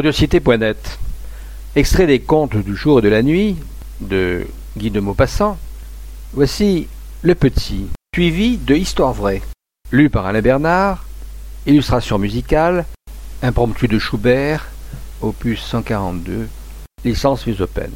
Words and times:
Curiosité.net 0.00 0.98
Extrait 1.76 2.06
des 2.06 2.20
contes 2.20 2.56
du 2.56 2.74
jour 2.74 3.00
et 3.00 3.02
de 3.02 3.10
la 3.10 3.22
nuit 3.22 3.56
de 4.00 4.46
Guy 4.78 4.90
de 4.90 4.98
Maupassant. 4.98 5.58
Voici 6.32 6.88
Le 7.20 7.34
Petit, 7.34 7.84
suivi 8.14 8.56
de 8.56 8.74
Histoire 8.74 9.12
vraie, 9.12 9.42
lu 9.92 10.08
par 10.08 10.24
Alain 10.24 10.40
Bernard, 10.40 11.04
illustration 11.66 12.18
musicale, 12.18 12.86
impromptu 13.42 13.88
de 13.88 13.98
Schubert, 13.98 14.68
opus 15.20 15.60
142, 15.60 16.48
licence 17.04 17.46
Musopen. 17.46 17.90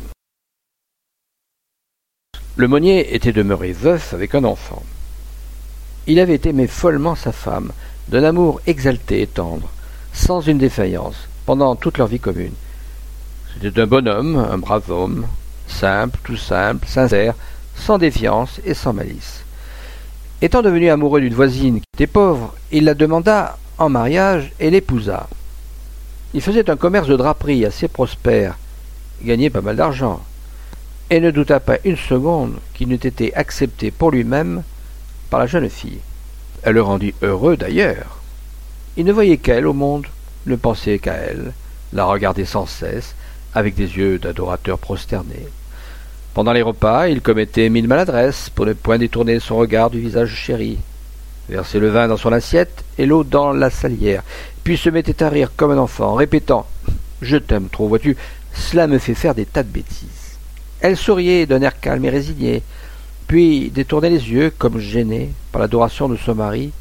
Le 2.57 2.69
Monnier 2.69 3.15
était 3.15 3.33
demeuré 3.33 3.73
veuf 3.73 4.13
avec 4.13 4.35
un 4.35 4.45
enfant. 4.45 4.83
Il 6.07 6.21
avait 6.21 6.43
aimé 6.45 6.67
follement 6.67 7.15
sa 7.15 7.33
femme, 7.33 7.73
d'un 8.09 8.25
amour 8.25 8.61
exalté 8.67 9.23
et 9.23 9.27
tendre, 9.27 9.71
sans 10.13 10.43
une 10.43 10.59
défaillance, 10.59 11.29
pendant 11.47 11.77
toute 11.77 11.99
leur 11.99 12.07
vie 12.07 12.21
commune. 12.21 12.55
C'était 13.61 13.81
un 13.81 13.87
bonhomme, 13.87 14.37
un 14.37 14.59
brave 14.59 14.91
homme, 14.91 15.27
simple, 15.67 16.19
tout 16.25 16.37
simple, 16.37 16.87
sincère, 16.87 17.35
sans 17.77 17.99
défiance 17.99 18.61
et 18.65 18.75
sans 18.75 18.93
malice. 18.93 19.45
Étant 20.43 20.63
devenu 20.63 20.91
amoureux 20.91 21.21
d'une 21.21 21.35
voisine 21.35 21.81
qui 21.81 21.87
était 21.95 22.07
pauvre, 22.07 22.55
il 22.73 22.85
la 22.85 22.95
demanda 22.95 23.59
en 23.79 23.89
mariage 23.89 24.53
et 24.61 24.71
l'épousa. 24.71 25.29
Il 26.35 26.41
faisait 26.41 26.69
un 26.69 26.77
commerce 26.77 27.09
de 27.09 27.17
draperie 27.17 27.65
assez 27.65 27.89
prospère, 27.89 28.57
gagnait 29.23 29.51
pas 29.51 29.61
mal 29.61 29.77
d'argent 29.77 30.21
et 31.11 31.21
ne 31.21 31.31
douta 31.31 31.61
pas 31.61 31.79
une 31.85 31.97
seconde 31.97 32.55
qu'il 32.73 32.89
n'eût 32.89 32.95
été 32.95 33.35
accepté 33.35 33.91
pour 33.91 34.11
lui-même 34.11 34.63
par 35.31 35.39
la 35.39 35.47
jeune 35.47 35.69
fille. 35.69 36.01
Elle 36.63 36.75
le 36.75 36.83
rendit 36.83 37.15
heureux 37.23 37.57
d'ailleurs. 37.57 38.21
Il 38.97 39.05
ne 39.05 39.13
voyait 39.13 39.37
qu'elle 39.37 39.67
au 39.67 39.75
monde, 39.75 40.07
ne 40.47 40.57
pensait 40.57 40.99
qu'à 40.99 41.15
elle, 41.15 41.53
la 41.93 42.05
regardait 42.05 42.45
sans 42.45 42.67
cesse, 42.67 43.15
avec 43.55 43.75
des 43.75 43.97
yeux 43.97 44.19
d'adorateur 44.19 44.79
prosterné. 44.79 45.49
Pendant 46.35 46.53
les 46.53 46.63
repas, 46.63 47.07
il 47.09 47.21
commettait 47.21 47.69
mille 47.69 47.87
maladresses 47.87 48.51
pour 48.51 48.67
ne 48.67 48.73
point 48.73 48.99
détourner 48.99 49.39
son 49.39 49.57
regard 49.57 49.91
du 49.91 50.01
visage 50.01 50.35
chéri. 50.35 50.79
Versait 51.49 51.79
le 51.79 51.91
vin 51.91 52.09
dans 52.09 52.17
son 52.17 52.33
assiette 52.33 52.85
et 52.99 53.07
l'eau 53.07 53.23
dans 53.23 53.53
la 53.53 53.71
salière, 53.71 54.23
puis 54.65 54.77
se 54.77 54.89
mettait 54.89 55.23
à 55.23 55.29
rire 55.29 55.53
comme 55.57 55.71
un 55.71 55.79
enfant, 55.79 56.15
répétant 56.15 56.67
Je 57.23 57.37
t'aime 57.37 57.69
trop, 57.69 57.87
vois-tu, 57.87 58.17
cela 58.53 58.87
me 58.87 58.99
fait 58.99 59.15
faire 59.15 59.35
des 59.35 59.47
tas 59.47 59.63
de 59.63 59.69
bêtises. 59.69 60.39
Elle 60.81 60.97
souriait 60.97 61.47
d'un 61.47 61.63
air 61.63 61.79
calme 61.79 62.05
et 62.05 62.11
résigné, 62.11 62.63
puis 63.29 63.71
détournait 63.71 64.11
les 64.11 64.31
yeux, 64.31 64.53
comme 64.57 64.79
gênée 64.79 65.33
par 65.53 65.61
l'adoration 65.61 66.09
de 66.09 66.17
son 66.17 66.35
mari, 66.35 66.73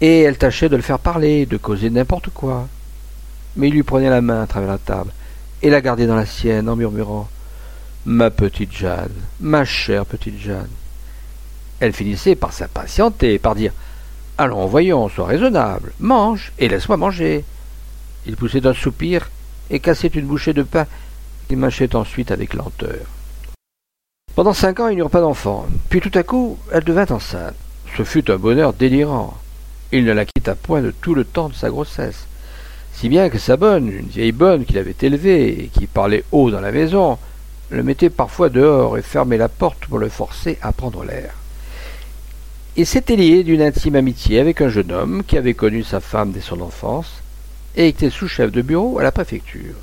et 0.00 0.20
elle 0.20 0.38
tâchait 0.38 0.68
de 0.68 0.76
le 0.76 0.82
faire 0.82 0.98
parler, 0.98 1.46
de 1.46 1.56
causer 1.56 1.90
n'importe 1.90 2.30
quoi. 2.30 2.68
Mais 3.56 3.68
il 3.68 3.74
lui 3.74 3.82
prenait 3.82 4.10
la 4.10 4.20
main 4.20 4.42
à 4.42 4.46
travers 4.46 4.70
la 4.70 4.78
table, 4.78 5.12
et 5.62 5.70
la 5.70 5.80
gardait 5.80 6.06
dans 6.06 6.16
la 6.16 6.26
sienne 6.26 6.68
en 6.68 6.76
murmurant 6.76 7.28
Ma 8.06 8.30
petite 8.30 8.72
Jeanne, 8.72 9.12
ma 9.40 9.64
chère 9.64 10.06
petite 10.06 10.38
Jeanne. 10.38 10.70
Elle 11.80 11.92
finissait 11.92 12.34
par 12.34 12.52
s'impatienter, 12.52 13.38
par 13.38 13.54
dire 13.54 13.72
Allons, 14.38 14.66
voyons, 14.66 15.08
sois 15.08 15.26
raisonnable, 15.26 15.92
mange, 16.00 16.52
et 16.58 16.68
laisse-moi 16.68 16.96
manger. 16.96 17.44
Il 18.26 18.36
poussait 18.36 18.66
un 18.66 18.72
soupir 18.72 19.30
et 19.68 19.80
cassait 19.80 20.08
une 20.08 20.26
bouchée 20.26 20.54
de 20.54 20.62
pain 20.62 20.86
il 21.50 21.56
mâchait 21.56 21.96
ensuite 21.96 22.30
avec 22.30 22.54
lenteur. 22.54 23.06
Pendant 24.34 24.54
cinq 24.54 24.80
ans, 24.80 24.88
ils 24.88 24.96
n'eurent 24.96 25.10
pas 25.10 25.20
d'enfant. 25.20 25.66
Puis 25.88 26.00
tout 26.00 26.16
à 26.16 26.22
coup, 26.22 26.58
elle 26.72 26.84
devint 26.84 27.06
enceinte. 27.10 27.56
Ce 27.96 28.04
fut 28.04 28.30
un 28.30 28.36
bonheur 28.36 28.72
délirant. 28.72 29.36
Il 29.92 30.04
ne 30.04 30.12
la 30.12 30.24
quitta 30.24 30.54
point 30.54 30.82
de 30.82 30.92
tout 30.92 31.14
le 31.14 31.24
temps 31.24 31.48
de 31.48 31.54
sa 31.54 31.70
grossesse. 31.70 32.26
Si 32.92 33.08
bien 33.08 33.28
que 33.28 33.38
sa 33.38 33.56
bonne, 33.56 33.88
une 33.88 34.06
vieille 34.06 34.32
bonne 34.32 34.64
qu'il 34.64 34.78
avait 34.78 34.96
élevée 35.00 35.64
et 35.64 35.66
qui 35.68 35.86
parlait 35.86 36.24
haut 36.32 36.50
dans 36.50 36.60
la 36.60 36.72
maison, 36.72 37.18
le 37.70 37.82
mettait 37.82 38.10
parfois 38.10 38.48
dehors 38.48 38.98
et 38.98 39.02
fermait 39.02 39.36
la 39.36 39.48
porte 39.48 39.86
pour 39.86 39.98
le 39.98 40.08
forcer 40.08 40.58
à 40.62 40.72
prendre 40.72 41.04
l'air. 41.04 41.34
Il 42.76 42.86
s'était 42.86 43.16
lié 43.16 43.42
d'une 43.42 43.62
intime 43.62 43.96
amitié 43.96 44.38
avec 44.38 44.60
un 44.60 44.68
jeune 44.68 44.92
homme 44.92 45.22
qui 45.26 45.36
avait 45.36 45.54
connu 45.54 45.82
sa 45.82 46.00
femme 46.00 46.30
dès 46.30 46.40
son 46.40 46.60
enfance 46.60 47.22
et 47.76 47.88
était 47.88 48.10
sous-chef 48.10 48.52
de 48.52 48.62
bureau 48.62 48.98
à 48.98 49.02
la 49.02 49.12
préfecture. 49.12 49.74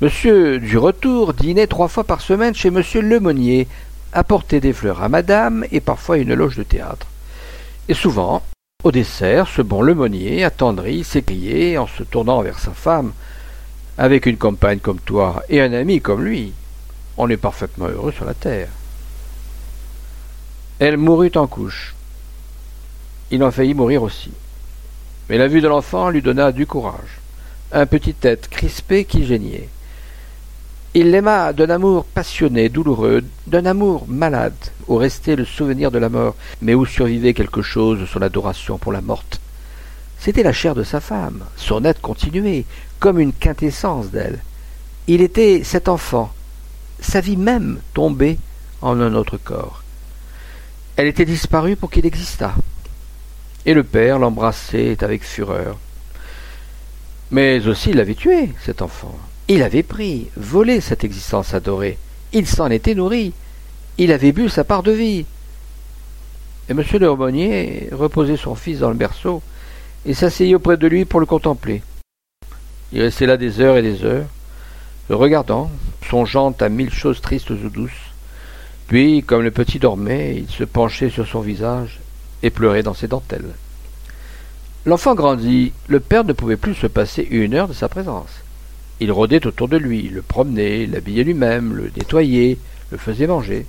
Monsieur 0.00 0.58
du 0.58 0.78
retour 0.78 1.34
dînait 1.34 1.66
trois 1.66 1.88
fois 1.88 2.04
par 2.04 2.22
semaine 2.22 2.54
chez 2.54 2.70
monsieur 2.70 3.02
Lemonnier, 3.02 3.68
apportait 4.12 4.60
des 4.60 4.72
fleurs 4.72 5.02
à 5.02 5.08
madame 5.08 5.64
et 5.70 5.80
parfois 5.80 6.16
une 6.16 6.34
loge 6.34 6.56
de 6.56 6.62
théâtre. 6.62 7.06
Et 7.88 7.94
souvent, 7.94 8.42
au 8.82 8.92
dessert, 8.92 9.48
ce 9.48 9.62
bon 9.62 9.82
Lemonnier, 9.82 10.44
attendri, 10.44 11.04
s'écriait 11.04 11.76
en 11.76 11.86
se 11.86 12.02
tournant 12.02 12.42
vers 12.42 12.58
sa 12.58 12.72
femme 12.72 13.12
Avec 13.98 14.26
une 14.26 14.38
compagne 14.38 14.78
comme 14.78 15.00
toi 15.00 15.42
et 15.48 15.60
un 15.60 15.72
ami 15.72 16.00
comme 16.00 16.24
lui, 16.24 16.52
on 17.16 17.28
est 17.28 17.36
parfaitement 17.36 17.88
heureux 17.88 18.12
sur 18.12 18.24
la 18.24 18.34
terre. 18.34 18.68
Elle 20.78 20.96
mourut 20.96 21.32
en 21.36 21.46
couche. 21.46 21.94
Il 23.30 23.44
en 23.44 23.50
faillit 23.50 23.74
mourir 23.74 24.02
aussi. 24.02 24.30
Mais 25.28 25.36
la 25.36 25.46
vue 25.46 25.60
de 25.60 25.68
l'enfant 25.68 26.08
lui 26.08 26.22
donna 26.22 26.50
du 26.50 26.66
courage. 26.66 27.20
Un 27.72 27.86
petit 27.86 28.14
tête 28.14 28.48
crispé 28.48 29.04
qui 29.04 29.26
geignait. 29.26 29.68
Il 30.92 31.12
l'aima 31.12 31.52
d'un 31.52 31.70
amour 31.70 32.04
passionné, 32.04 32.68
douloureux, 32.68 33.22
d'un 33.46 33.64
amour 33.64 34.06
malade, 34.08 34.52
où 34.88 34.96
restait 34.96 35.36
le 35.36 35.44
souvenir 35.44 35.92
de 35.92 35.98
la 35.98 36.08
mort, 36.08 36.34
mais 36.62 36.74
où 36.74 36.84
survivait 36.84 37.32
quelque 37.32 37.62
chose 37.62 38.00
de 38.00 38.06
son 38.06 38.20
adoration 38.22 38.76
pour 38.76 38.90
la 38.90 39.00
morte. 39.00 39.40
C'était 40.18 40.42
la 40.42 40.52
chair 40.52 40.74
de 40.74 40.82
sa 40.82 41.00
femme, 41.00 41.44
son 41.56 41.84
être 41.84 42.00
continué, 42.00 42.64
comme 42.98 43.20
une 43.20 43.32
quintessence 43.32 44.10
d'elle. 44.10 44.40
Il 45.06 45.22
était 45.22 45.62
cet 45.62 45.88
enfant, 45.88 46.32
sa 46.98 47.20
vie 47.20 47.36
même 47.36 47.78
tombée 47.94 48.38
en 48.82 49.00
un 49.00 49.14
autre 49.14 49.36
corps. 49.36 49.84
Elle 50.96 51.06
était 51.06 51.24
disparue 51.24 51.76
pour 51.76 51.90
qu'il 51.92 52.04
existât. 52.04 52.54
Et 53.64 53.74
le 53.74 53.84
père 53.84 54.18
l'embrassait 54.18 55.04
avec 55.04 55.22
fureur. 55.22 55.78
Mais 57.30 57.64
aussi 57.68 57.90
il 57.90 57.96
l'avait 57.96 58.14
tué, 58.14 58.52
cet 58.64 58.82
enfant. 58.82 59.16
Il 59.52 59.64
avait 59.64 59.82
pris, 59.82 60.28
volé 60.36 60.80
cette 60.80 61.02
existence 61.02 61.54
adorée. 61.54 61.98
Il 62.32 62.46
s'en 62.46 62.70
était 62.70 62.94
nourri. 62.94 63.32
Il 63.98 64.12
avait 64.12 64.30
bu 64.30 64.48
sa 64.48 64.62
part 64.62 64.84
de 64.84 64.92
vie. 64.92 65.26
Et 66.68 66.70
M. 66.70 66.84
de 66.84 67.06
Aumônier 67.08 67.88
reposait 67.90 68.36
son 68.36 68.54
fils 68.54 68.78
dans 68.78 68.90
le 68.90 68.94
berceau 68.94 69.42
et 70.06 70.14
s'asseyait 70.14 70.54
auprès 70.54 70.76
de 70.76 70.86
lui 70.86 71.04
pour 71.04 71.18
le 71.18 71.26
contempler. 71.26 71.82
Il 72.92 73.02
restait 73.02 73.26
là 73.26 73.36
des 73.36 73.60
heures 73.60 73.76
et 73.76 73.82
des 73.82 74.04
heures, 74.04 74.28
le 75.08 75.16
regardant, 75.16 75.68
songeant 76.08 76.54
à 76.60 76.68
mille 76.68 76.94
choses 76.94 77.20
tristes 77.20 77.50
ou 77.50 77.56
douces. 77.56 78.12
Puis, 78.86 79.24
comme 79.24 79.42
le 79.42 79.50
petit 79.50 79.80
dormait, 79.80 80.36
il 80.36 80.48
se 80.48 80.62
penchait 80.62 81.10
sur 81.10 81.26
son 81.26 81.40
visage 81.40 81.98
et 82.44 82.50
pleurait 82.50 82.84
dans 82.84 82.94
ses 82.94 83.08
dentelles. 83.08 83.56
L'enfant 84.86 85.16
grandit, 85.16 85.72
le 85.88 85.98
père 85.98 86.22
ne 86.22 86.34
pouvait 86.34 86.56
plus 86.56 86.76
se 86.76 86.86
passer 86.86 87.26
une 87.28 87.54
heure 87.54 87.66
de 87.66 87.72
sa 87.72 87.88
présence. 87.88 88.30
Il 89.02 89.10
rôdait 89.12 89.46
autour 89.46 89.66
de 89.66 89.78
lui, 89.78 90.10
le 90.10 90.20
promenait, 90.20 90.84
l'habillait 90.84 91.24
lui-même, 91.24 91.74
le 91.74 91.90
nettoyait, 91.96 92.58
le 92.90 92.98
faisait 92.98 93.26
manger. 93.26 93.64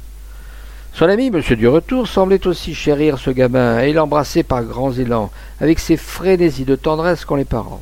Son 0.93 1.05
ami, 1.05 1.31
Monsieur 1.31 1.55
du 1.55 1.69
Retour, 1.69 2.05
semblait 2.05 2.45
aussi 2.47 2.75
chérir 2.75 3.17
ce 3.17 3.29
gamin, 3.29 3.79
et 3.79 3.93
l'embrassait 3.93 4.43
par 4.43 4.65
grands 4.65 4.91
élans, 4.91 5.31
avec 5.61 5.79
ces 5.79 5.95
frénésies 5.95 6.65
de 6.65 6.75
tendresse 6.75 7.23
qu'ont 7.23 7.37
les 7.37 7.45
parents. 7.45 7.81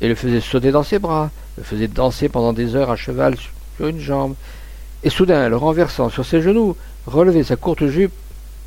Et 0.00 0.08
le 0.08 0.16
faisait 0.16 0.40
sauter 0.40 0.72
dans 0.72 0.82
ses 0.82 0.98
bras, 0.98 1.30
le 1.58 1.62
faisait 1.62 1.86
danser 1.86 2.28
pendant 2.28 2.52
des 2.52 2.74
heures 2.74 2.90
à 2.90 2.96
cheval 2.96 3.36
sur 3.76 3.86
une 3.86 4.00
jambe, 4.00 4.34
et 5.04 5.10
soudain, 5.10 5.48
le 5.48 5.56
renversant 5.56 6.08
sur 6.08 6.26
ses 6.26 6.42
genoux, 6.42 6.76
relevait 7.06 7.44
sa 7.44 7.54
courte 7.54 7.86
jupe 7.86 8.12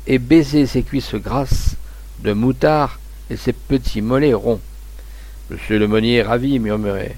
et 0.06 0.18
baisait 0.18 0.64
ses 0.64 0.82
cuisses 0.82 1.14
grasses 1.14 1.76
de 2.20 2.32
moutard 2.32 3.00
et 3.28 3.36
ses 3.36 3.52
petits 3.52 4.00
mollets 4.00 4.32
ronds. 4.32 4.60
Monsieur 5.50 5.78
le 5.78 5.88
Monnier, 5.88 6.22
ravi, 6.22 6.58
murmurait 6.58 7.16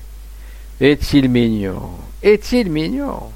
est-il 0.81 1.29
mignon? 1.29 1.91
Est-il 2.23 2.71
mignon? 2.71 3.31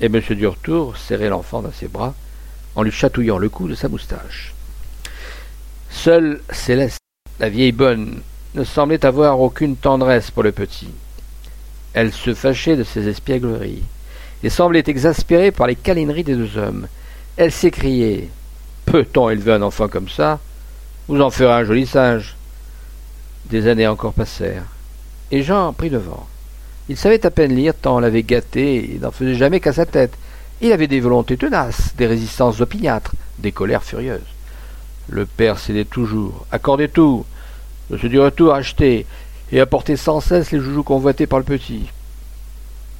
Et 0.00 0.06
M. 0.06 0.20
Duretour 0.30 0.96
serrait 0.96 1.28
l'enfant 1.28 1.62
dans 1.62 1.72
ses 1.72 1.88
bras 1.88 2.14
en 2.76 2.82
lui 2.82 2.92
chatouillant 2.92 3.38
le 3.38 3.48
cou 3.48 3.68
de 3.68 3.74
sa 3.74 3.88
moustache. 3.88 4.54
Seule 5.90 6.40
Céleste, 6.50 7.00
la 7.40 7.48
vieille 7.48 7.72
bonne, 7.72 8.20
ne 8.54 8.64
semblait 8.64 9.04
avoir 9.04 9.40
aucune 9.40 9.76
tendresse 9.76 10.30
pour 10.30 10.44
le 10.44 10.52
petit. 10.52 10.90
Elle 11.92 12.12
se 12.12 12.34
fâchait 12.34 12.76
de 12.76 12.84
ses 12.84 13.08
espiègleries 13.08 13.82
et 14.42 14.48
semblait 14.48 14.84
exaspérée 14.86 15.50
par 15.50 15.66
les 15.66 15.76
câlineries 15.76 16.24
des 16.24 16.36
deux 16.36 16.56
hommes. 16.56 16.86
Elle 17.36 17.52
s'écriait 17.52 18.28
Peut-on 18.86 19.28
élever 19.28 19.52
un 19.52 19.62
enfant 19.62 19.88
comme 19.88 20.08
ça? 20.08 20.38
Vous 21.08 21.20
en 21.20 21.30
ferez 21.30 21.52
un 21.52 21.64
joli 21.64 21.86
singe. 21.86 22.36
Des 23.46 23.66
années 23.66 23.88
encore 23.88 24.12
passèrent, 24.12 24.66
et 25.32 25.42
Jean 25.42 25.72
prit 25.72 25.90
le 25.90 25.98
vent. 25.98 26.28
Il 26.90 26.96
savait 26.96 27.24
à 27.24 27.30
peine 27.30 27.54
lire 27.54 27.74
tant 27.80 27.98
on 27.98 28.00
l'avait 28.00 28.24
gâté 28.24 28.96
et 28.96 28.98
n'en 28.98 29.12
faisait 29.12 29.36
jamais 29.36 29.60
qu'à 29.60 29.72
sa 29.72 29.86
tête. 29.86 30.12
Il 30.60 30.72
avait 30.72 30.88
des 30.88 30.98
volontés 30.98 31.36
tenaces, 31.36 31.94
des 31.96 32.08
résistances 32.08 32.60
opiniâtres, 32.60 33.12
des 33.38 33.52
colères 33.52 33.84
furieuses. 33.84 34.18
Le 35.08 35.24
père 35.24 35.60
cédait 35.60 35.84
toujours, 35.84 36.46
accordait 36.50 36.88
tout, 36.88 37.24
Monsieur 37.90 38.08
du 38.08 38.18
retour 38.18 38.58
et 39.52 39.60
apportait 39.60 39.96
sans 39.96 40.18
cesse 40.18 40.50
les 40.50 40.58
joujoux 40.58 40.82
convoités 40.82 41.28
par 41.28 41.38
le 41.38 41.44
petit. 41.44 41.86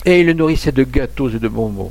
Et 0.05 0.21
il 0.21 0.27
le 0.27 0.35
nourrissait 0.35 0.71
de 0.71 0.85
gâteaux 0.85 1.29
et 1.29 1.41
de 1.41 1.49
bonbons. 1.49 1.91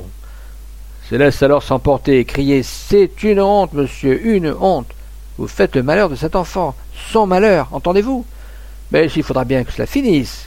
Céleste 1.10 1.44
alors 1.44 1.63
s'emporter 1.63 2.19
et 2.19 2.25
crier 2.25 2.63
C'est 2.63 3.24
une 3.24 3.42
honte, 3.42 3.74
monsieur, 3.74 4.25
une 4.25 4.56
honte. 4.62 4.88
Vous 5.38 5.50
faites 5.50 5.75
le 5.75 5.84
malheur 5.84 6.07
de 6.07 6.16
cet 6.16 6.38
enfant, 6.38 6.75
son 7.12 7.28
malheur, 7.28 7.68
entendez-vous? 7.74 8.25
Mais 8.94 9.07
il 9.07 9.24
faudra 9.24 9.44
bien 9.44 9.66
que 9.66 9.74
cela 9.74 9.86
finisse. 9.86 10.46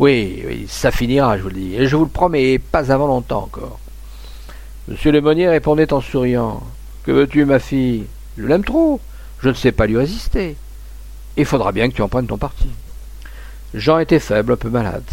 Oui, 0.00 0.42
oui, 0.46 0.66
ça 0.68 0.90
finira, 0.90 1.38
je 1.38 1.42
vous 1.42 1.50
le 1.50 1.54
dis, 1.54 1.74
et 1.76 1.86
je 1.86 1.94
vous 1.94 2.04
le 2.04 2.10
promets, 2.10 2.58
pas 2.58 2.90
avant 2.90 3.06
longtemps 3.06 3.44
encore. 3.44 3.78
Monsieur 4.88 5.12
Lemonnier 5.12 5.48
répondait 5.48 5.92
en 5.92 6.00
souriant. 6.00 6.62
Que 7.04 7.12
veux-tu, 7.12 7.44
ma 7.44 7.58
fille? 7.58 8.06
Je 8.36 8.44
l'aime 8.44 8.64
trop. 8.64 9.00
Je 9.40 9.48
ne 9.48 9.54
sais 9.54 9.72
pas 9.72 9.86
lui 9.86 9.96
résister. 9.96 10.56
Il 11.36 11.44
faudra 11.44 11.70
bien 11.70 11.88
que 11.88 11.94
tu 11.94 12.02
en 12.02 12.08
prennes 12.08 12.26
ton 12.26 12.38
parti. 12.38 12.68
Jean 13.72 13.98
était 13.98 14.18
faible, 14.18 14.52
un 14.52 14.56
peu 14.56 14.68
malade. 14.68 15.04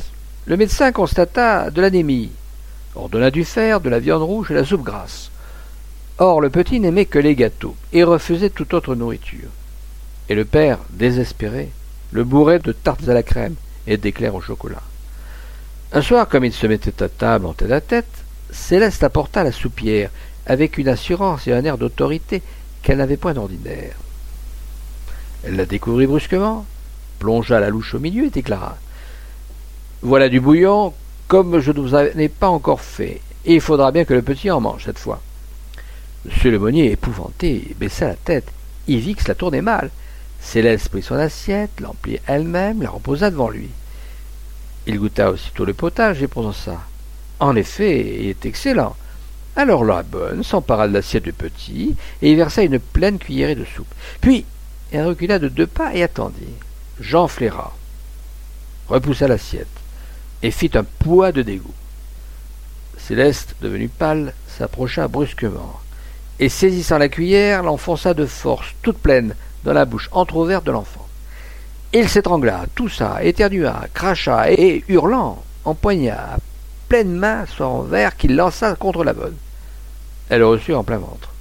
Le 0.46 0.58
médecin 0.58 0.92
constata 0.92 1.70
de 1.70 1.82
l'anémie, 1.82 2.32
ordonna 2.96 3.30
du 3.30 3.46
fer, 3.46 3.82
de 3.82 3.90
la 3.90 4.00
viande 4.00 4.24
rouge 4.24 4.52
et 4.52 4.56
la 4.56 4.66
soupe 4.66 4.84
grasse. 4.84 5.32
Or, 6.18 6.42
le 6.42 6.50
petit 6.50 6.80
n'aimait 6.80 7.06
que 7.06 7.20
les 7.20 7.36
gâteaux 7.36 7.76
et 7.94 8.04
refusait 8.04 8.50
toute 8.50 8.74
autre 8.74 8.96
nourriture. 8.96 9.50
Et 10.28 10.36
le 10.36 10.46
père, 10.46 10.80
désespéré, 10.90 11.72
le 12.12 12.24
bourrait 12.24 12.60
de 12.60 12.72
tartes 12.72 13.08
à 13.08 13.14
la 13.14 13.24
crème 13.24 13.56
et 13.88 13.98
d'éclairs 13.98 14.36
au 14.36 14.42
chocolat. 14.42 14.82
Un 15.94 16.02
soir, 16.02 16.28
comme 16.28 16.46
il 16.46 16.54
se 16.54 16.68
mettait 16.68 17.04
à 17.04 17.10
table 17.10 17.46
en 17.46 17.54
tête 17.54 17.72
à 17.72 17.82
tête, 17.82 18.24
Céleste 18.52 19.04
apporta 19.04 19.44
la 19.44 19.52
soupière 19.52 20.10
avec 20.46 20.78
une 20.78 20.88
assurance 20.88 21.48
et 21.48 21.54
un 21.54 21.64
air 21.64 21.78
d'autorité 21.78 22.42
qu'elle 22.82 22.98
n'avait 22.98 23.18
point 23.18 23.34
d'ordinaire. 23.34 23.96
Elle 25.44 25.56
la 25.56 25.66
découvrit 25.66 26.08
brusquement, 26.08 26.66
plongea 27.20 27.60
la 27.60 27.70
louche 27.70 27.94
au 27.94 28.00
milieu 28.00 28.26
et 28.26 28.30
déclara 28.30 28.78
Voilà 30.02 30.30
du 30.30 30.40
bouillon, 30.40 30.94
comme 31.28 31.60
je 31.60 31.72
ne 31.72 31.80
vous 31.80 31.96
en 31.96 32.06
ai 32.18 32.30
pas 32.30 32.50
encore 32.50 32.82
fait, 32.82 33.22
et 33.46 33.56
il 33.56 33.62
faudra 33.62 33.92
bien 33.92 34.06
que 34.06 34.14
le 34.14 34.22
petit 34.22 34.52
en 34.52 34.62
mange 34.62 34.86
cette 34.86 35.00
fois. 35.00 35.22
Monsieur 36.26 36.52
le 36.52 36.60
Monnier, 36.60 36.92
épouvanté, 36.92 37.76
baissa 37.80 38.08
la 38.08 38.16
tête. 38.16 38.52
Que 38.88 39.22
cela 39.24 39.36
tournait 39.36 39.62
mal. 39.62 39.90
Céleste 40.42 40.90
prit 40.90 41.04
son 41.04 41.16
assiette, 41.16 41.80
l'emplit 41.80 42.20
elle-même, 42.28 42.82
la 42.82 42.90
reposa 42.90 43.30
devant 43.30 43.50
lui. 43.50 43.70
Il 44.88 45.00
goûta 45.00 45.32
aussitôt 45.32 45.64
le 45.64 45.74
potage 45.74 46.22
et 46.22 46.28
prononça. 46.28 46.82
En 47.40 47.56
effet, 47.56 48.20
il 48.20 48.30
est 48.30 48.46
excellent. 48.46 48.96
Alors 49.56 49.84
la 49.84 50.04
bonne 50.04 50.44
s'empara 50.44 50.88
de 50.88 50.94
l'assiette 50.94 51.24
du 51.24 51.34
petit 51.34 51.96
et 52.22 52.32
y 52.32 52.36
versa 52.36 52.64
une 52.64 52.80
pleine 52.80 53.20
cuillerée 53.20 53.56
de 53.56 53.66
soupe. 53.66 53.94
Puis 54.20 54.46
elle 54.92 55.06
recula 55.06 55.40
de 55.40 55.48
deux 55.48 55.68
pas 55.68 55.94
et 55.94 56.04
attendit. 56.04 56.56
Jean 57.00 57.28
flaira, 57.28 57.76
repoussa 58.88 59.28
l'assiette, 59.28 59.68
et 60.44 60.52
fit 60.52 60.72
un 60.76 60.84
poids 60.84 61.32
de 61.32 61.42
dégoût. 61.42 61.74
Céleste, 62.98 63.56
devenue 63.62 63.88
pâle, 63.88 64.34
s'approcha 64.48 65.08
brusquement, 65.08 65.80
et 66.40 66.50
saisissant 66.50 66.98
la 66.98 67.10
cuillère, 67.10 67.64
l'enfonça 67.64 68.14
de 68.14 68.26
force, 68.26 68.68
toute 68.84 68.98
pleine, 68.98 69.36
dans 69.64 69.74
la 69.74 69.86
bouche 69.86 70.10
entr'ouverte 70.12 70.66
de 70.66 70.72
l'enfant. 70.72 71.08
Il 71.94 72.08
s'étrangla, 72.08 72.66
toussa, 72.74 73.24
éternua, 73.24 73.88
cracha, 73.94 74.52
et, 74.52 74.84
hurlant, 74.88 75.44
empoigna 75.66 76.16
à 76.16 76.38
pleine 76.88 77.16
main 77.16 77.46
son 77.46 77.82
verre 77.82 78.16
qu'il 78.16 78.36
lança 78.36 78.76
contre 78.76 79.04
la 79.04 79.14
bonne. 79.14 79.36
Elle 80.30 80.44
reçut 80.44 80.74
en 80.74 80.84
plein 80.84 80.98
ventre. 80.98 81.32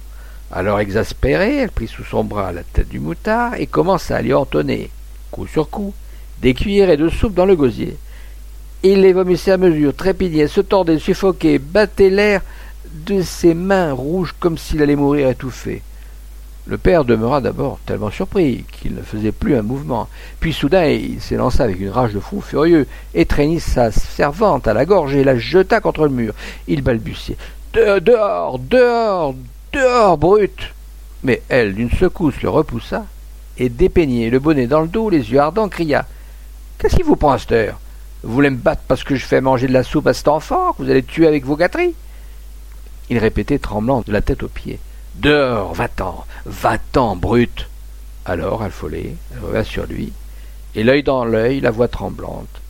Alors 0.51 0.81
exaspérée, 0.81 1.57
elle 1.57 1.71
prit 1.71 1.87
sous 1.87 2.03
son 2.03 2.25
bras 2.25 2.51
la 2.51 2.63
tête 2.63 2.89
du 2.89 2.99
moutard 2.99 3.53
et 3.55 3.67
commença 3.67 4.17
à 4.17 4.21
lui 4.21 4.33
entonner, 4.33 4.89
coup 5.31 5.47
sur 5.47 5.69
coup, 5.69 5.93
des 6.41 6.53
cuillerées 6.53 6.97
de 6.97 7.07
soupe 7.07 7.33
dans 7.33 7.45
le 7.45 7.55
gosier. 7.55 7.97
Il 8.83 9.01
les 9.01 9.13
vomissait 9.13 9.51
à 9.51 9.57
mesure, 9.57 9.95
trépignait, 9.95 10.47
se 10.47 10.59
tordait, 10.59 10.99
suffoquait, 10.99 11.59
battait 11.59 12.09
l'air 12.09 12.41
de 12.93 13.21
ses 13.21 13.53
mains 13.53 13.93
rouges 13.93 14.35
comme 14.37 14.57
s'il 14.57 14.81
allait 14.81 14.97
mourir 14.97 15.29
étouffé. 15.29 15.81
Le 16.67 16.77
père 16.77 17.05
demeura 17.05 17.41
d'abord 17.41 17.79
tellement 17.85 18.11
surpris 18.11 18.65
qu'il 18.71 18.93
ne 18.93 19.01
faisait 19.01 19.31
plus 19.31 19.55
un 19.55 19.63
mouvement. 19.63 20.07
Puis 20.39 20.53
soudain 20.53 20.85
il 20.85 21.19
s'élança 21.19 21.63
avec 21.63 21.79
une 21.79 21.89
rage 21.89 22.13
de 22.13 22.19
fou 22.19 22.39
furieux, 22.39 22.87
étreignit 23.15 23.59
sa 23.59 23.91
servante 23.91 24.67
à 24.67 24.73
la 24.73 24.85
gorge 24.85 25.15
et 25.15 25.23
la 25.23 25.37
jeta 25.37 25.79
contre 25.79 26.03
le 26.03 26.11
mur. 26.11 26.33
Il 26.67 26.83
balbutiait. 26.83 27.37
Dehors, 27.73 28.59
dehors, 28.59 29.33
Dehors, 29.73 30.17
brute 30.17 30.73
Mais 31.23 31.41
elle, 31.47 31.73
d'une 31.75 31.91
secousse, 31.91 32.41
le 32.41 32.49
repoussa, 32.49 33.05
et 33.57 33.69
dépeignée, 33.69 34.29
le 34.29 34.39
bonnet 34.39 34.67
dans 34.67 34.81
le 34.81 34.87
dos, 34.87 35.09
les 35.09 35.31
yeux 35.31 35.39
ardents, 35.39 35.69
cria 35.69 36.05
Qu'est-ce 36.77 36.97
qui 36.97 37.03
vous 37.03 37.15
prend 37.15 37.31
à 37.31 37.37
cette 37.37 37.73
Vous 38.23 38.33
voulez 38.33 38.49
me 38.49 38.57
battre 38.57 38.81
parce 38.87 39.05
que 39.05 39.15
je 39.15 39.25
fais 39.25 39.39
manger 39.39 39.67
de 39.67 39.73
la 39.73 39.83
soupe 39.83 40.07
à 40.07 40.13
cet 40.13 40.27
enfant 40.27 40.73
que 40.73 40.83
vous 40.83 40.89
allez 40.89 41.03
tuer 41.03 41.27
avec 41.27 41.45
vos 41.45 41.55
gâteries? 41.55 41.95
Il 43.09 43.17
répétait, 43.17 43.59
tremblant 43.59 44.01
de 44.05 44.11
la 44.11 44.21
tête 44.21 44.43
aux 44.43 44.49
pieds 44.49 44.79
Dehors, 45.15 45.73
va-t'en, 45.73 46.25
va-t'en, 46.45 47.15
brute 47.15 47.67
Alors, 48.25 48.63
affolée, 48.63 49.15
elle 49.31 49.43
revint 49.43 49.63
sur 49.63 49.85
lui, 49.85 50.13
et 50.73 50.83
l'œil 50.83 51.03
dans 51.03 51.25
l'œil, 51.25 51.59
la 51.59 51.71
voix 51.71 51.87
tremblante. 51.87 52.61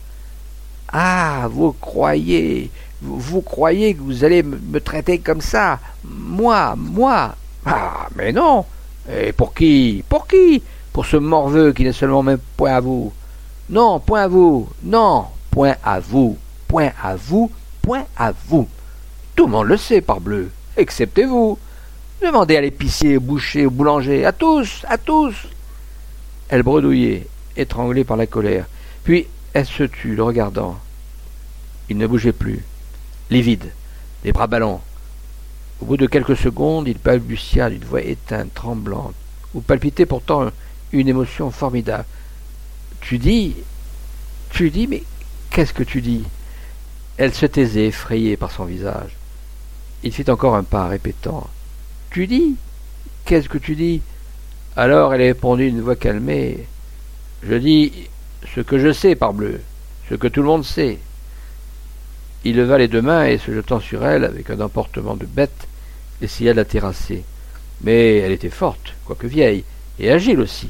Ah, 0.92 1.48
vous 1.50 1.72
croyez, 1.72 2.70
vous, 3.00 3.42
croyez 3.42 3.94
que 3.94 4.02
vous 4.02 4.24
allez 4.24 4.42
me 4.42 4.80
traiter 4.80 5.18
comme 5.18 5.40
ça? 5.40 5.78
Moi, 6.04 6.74
moi? 6.76 7.34
Ah, 7.64 8.08
mais 8.16 8.32
non. 8.32 8.64
Et 9.10 9.32
pour 9.32 9.54
qui 9.54 10.04
Pour 10.08 10.26
qui? 10.26 10.62
Pour 10.92 11.06
ce 11.06 11.16
morveux 11.16 11.72
qui 11.72 11.84
n'est 11.84 11.92
seulement 11.92 12.22
même 12.22 12.40
point 12.56 12.74
à 12.74 12.80
vous. 12.80 13.12
Non, 13.70 14.00
point 14.00 14.22
à 14.22 14.28
vous. 14.28 14.68
Non, 14.82 15.26
point 15.50 15.76
à 15.82 16.00
vous. 16.00 16.36
Point 16.68 16.90
à 17.02 17.16
vous 17.16 17.50
Point 17.80 18.04
à 18.16 18.32
vous. 18.46 18.68
Tout 19.34 19.46
le 19.46 19.52
monde 19.52 19.68
le 19.68 19.76
sait, 19.76 20.00
parbleu. 20.00 20.50
Excepté 20.76 21.24
vous 21.24 21.58
Demandez 22.22 22.56
à 22.56 22.60
l'épicier, 22.60 23.16
au 23.16 23.20
boucher, 23.20 23.66
au 23.66 23.70
boulanger, 23.70 24.24
à 24.24 24.30
tous, 24.30 24.86
à 24.88 24.96
tous 24.96 25.34
Elle 26.48 26.62
bredouillait, 26.62 27.26
étranglée 27.56 28.04
par 28.04 28.16
la 28.16 28.28
colère. 28.28 28.66
Puis 29.02 29.26
elle 29.52 29.66
se 29.66 29.82
tut, 29.82 30.14
le 30.14 30.22
regardant. 30.22 30.78
Il 31.88 31.98
ne 31.98 32.06
bougeait 32.06 32.32
plus 32.32 32.62
livide, 33.28 33.72
les 34.24 34.32
bras 34.32 34.46
ballants. 34.46 34.82
Au 35.80 35.84
bout 35.84 35.96
de 35.96 36.06
quelques 36.06 36.36
secondes, 36.36 36.86
il 36.86 36.96
balbutia 36.96 37.70
d'une 37.70 37.84
voix 37.84 38.02
éteinte, 38.02 38.54
tremblante, 38.54 39.14
où 39.52 39.60
palpitait 39.60 40.06
pourtant 40.06 40.50
une 40.92 41.08
émotion 41.08 41.50
formidable. 41.50 42.04
Tu 43.00 43.18
dis 43.18 43.56
Tu 44.50 44.70
dis 44.70 44.86
Mais 44.86 45.02
qu'est-ce 45.50 45.72
que 45.72 45.82
tu 45.82 46.00
dis? 46.00 46.22
Elle 47.16 47.34
se 47.34 47.46
taisait, 47.46 47.86
effrayée 47.86 48.36
par 48.36 48.52
son 48.52 48.64
visage. 48.64 49.16
Il 50.04 50.12
fit 50.12 50.30
encore 50.30 50.54
un 50.54 50.62
pas, 50.62 50.86
répétant 50.86 51.50
Tu 52.12 52.26
dis 52.26 52.56
Qu'est-ce 53.24 53.48
que 53.48 53.56
tu 53.56 53.74
dis 53.74 54.02
Alors 54.76 55.14
elle 55.14 55.22
répondit 55.22 55.70
d'une 55.70 55.80
voix 55.80 55.96
calmée 55.96 56.66
Je 57.42 57.54
dis 57.54 57.90
ce 58.54 58.60
que 58.60 58.78
je 58.78 58.92
sais, 58.92 59.14
parbleu, 59.14 59.62
ce 60.10 60.16
que 60.16 60.28
tout 60.28 60.42
le 60.42 60.48
monde 60.48 60.64
sait. 60.64 60.98
Il 62.44 62.56
leva 62.56 62.76
les 62.76 62.88
deux 62.88 63.00
mains 63.00 63.24
et, 63.24 63.38
se 63.38 63.54
jetant 63.54 63.80
sur 63.80 64.04
elle 64.04 64.24
avec 64.24 64.50
un 64.50 64.60
emportement 64.60 65.16
de 65.16 65.24
bête, 65.24 65.66
essaya 66.20 66.52
de 66.52 66.58
la 66.58 66.66
terrasser. 66.66 67.24
Mais 67.80 68.18
elle 68.18 68.32
était 68.32 68.50
forte, 68.50 68.92
quoique 69.06 69.26
vieille, 69.26 69.64
et 69.98 70.10
agile 70.10 70.40
aussi. 70.40 70.68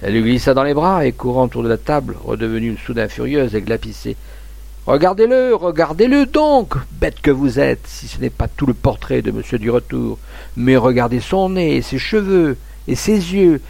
Elle 0.00 0.12
lui 0.12 0.22
glissa 0.22 0.54
dans 0.54 0.62
les 0.62 0.74
bras 0.74 1.04
et, 1.04 1.10
courant 1.10 1.46
autour 1.46 1.64
de 1.64 1.68
la 1.68 1.78
table, 1.78 2.16
redevenue 2.22 2.76
soudain 2.76 3.08
furieuse 3.08 3.56
et 3.56 3.62
glapissée. 3.62 4.16
Regardez-le, 4.86 5.54
regardez-le 5.54 6.26
donc, 6.26 6.74
bête 6.92 7.20
que 7.20 7.30
vous 7.30 7.60
êtes, 7.60 7.86
si 7.86 8.08
ce 8.08 8.20
n'est 8.20 8.30
pas 8.30 8.48
tout 8.48 8.66
le 8.66 8.74
portrait 8.74 9.22
de 9.22 9.30
Monsieur 9.30 9.58
du 9.58 9.70
Retour. 9.70 10.18
Mais 10.56 10.76
regardez 10.76 11.20
son 11.20 11.50
nez, 11.50 11.82
ses 11.82 11.98
cheveux, 11.98 12.56
et 12.88 12.96
ses 12.96 13.12
yeux. 13.12 13.60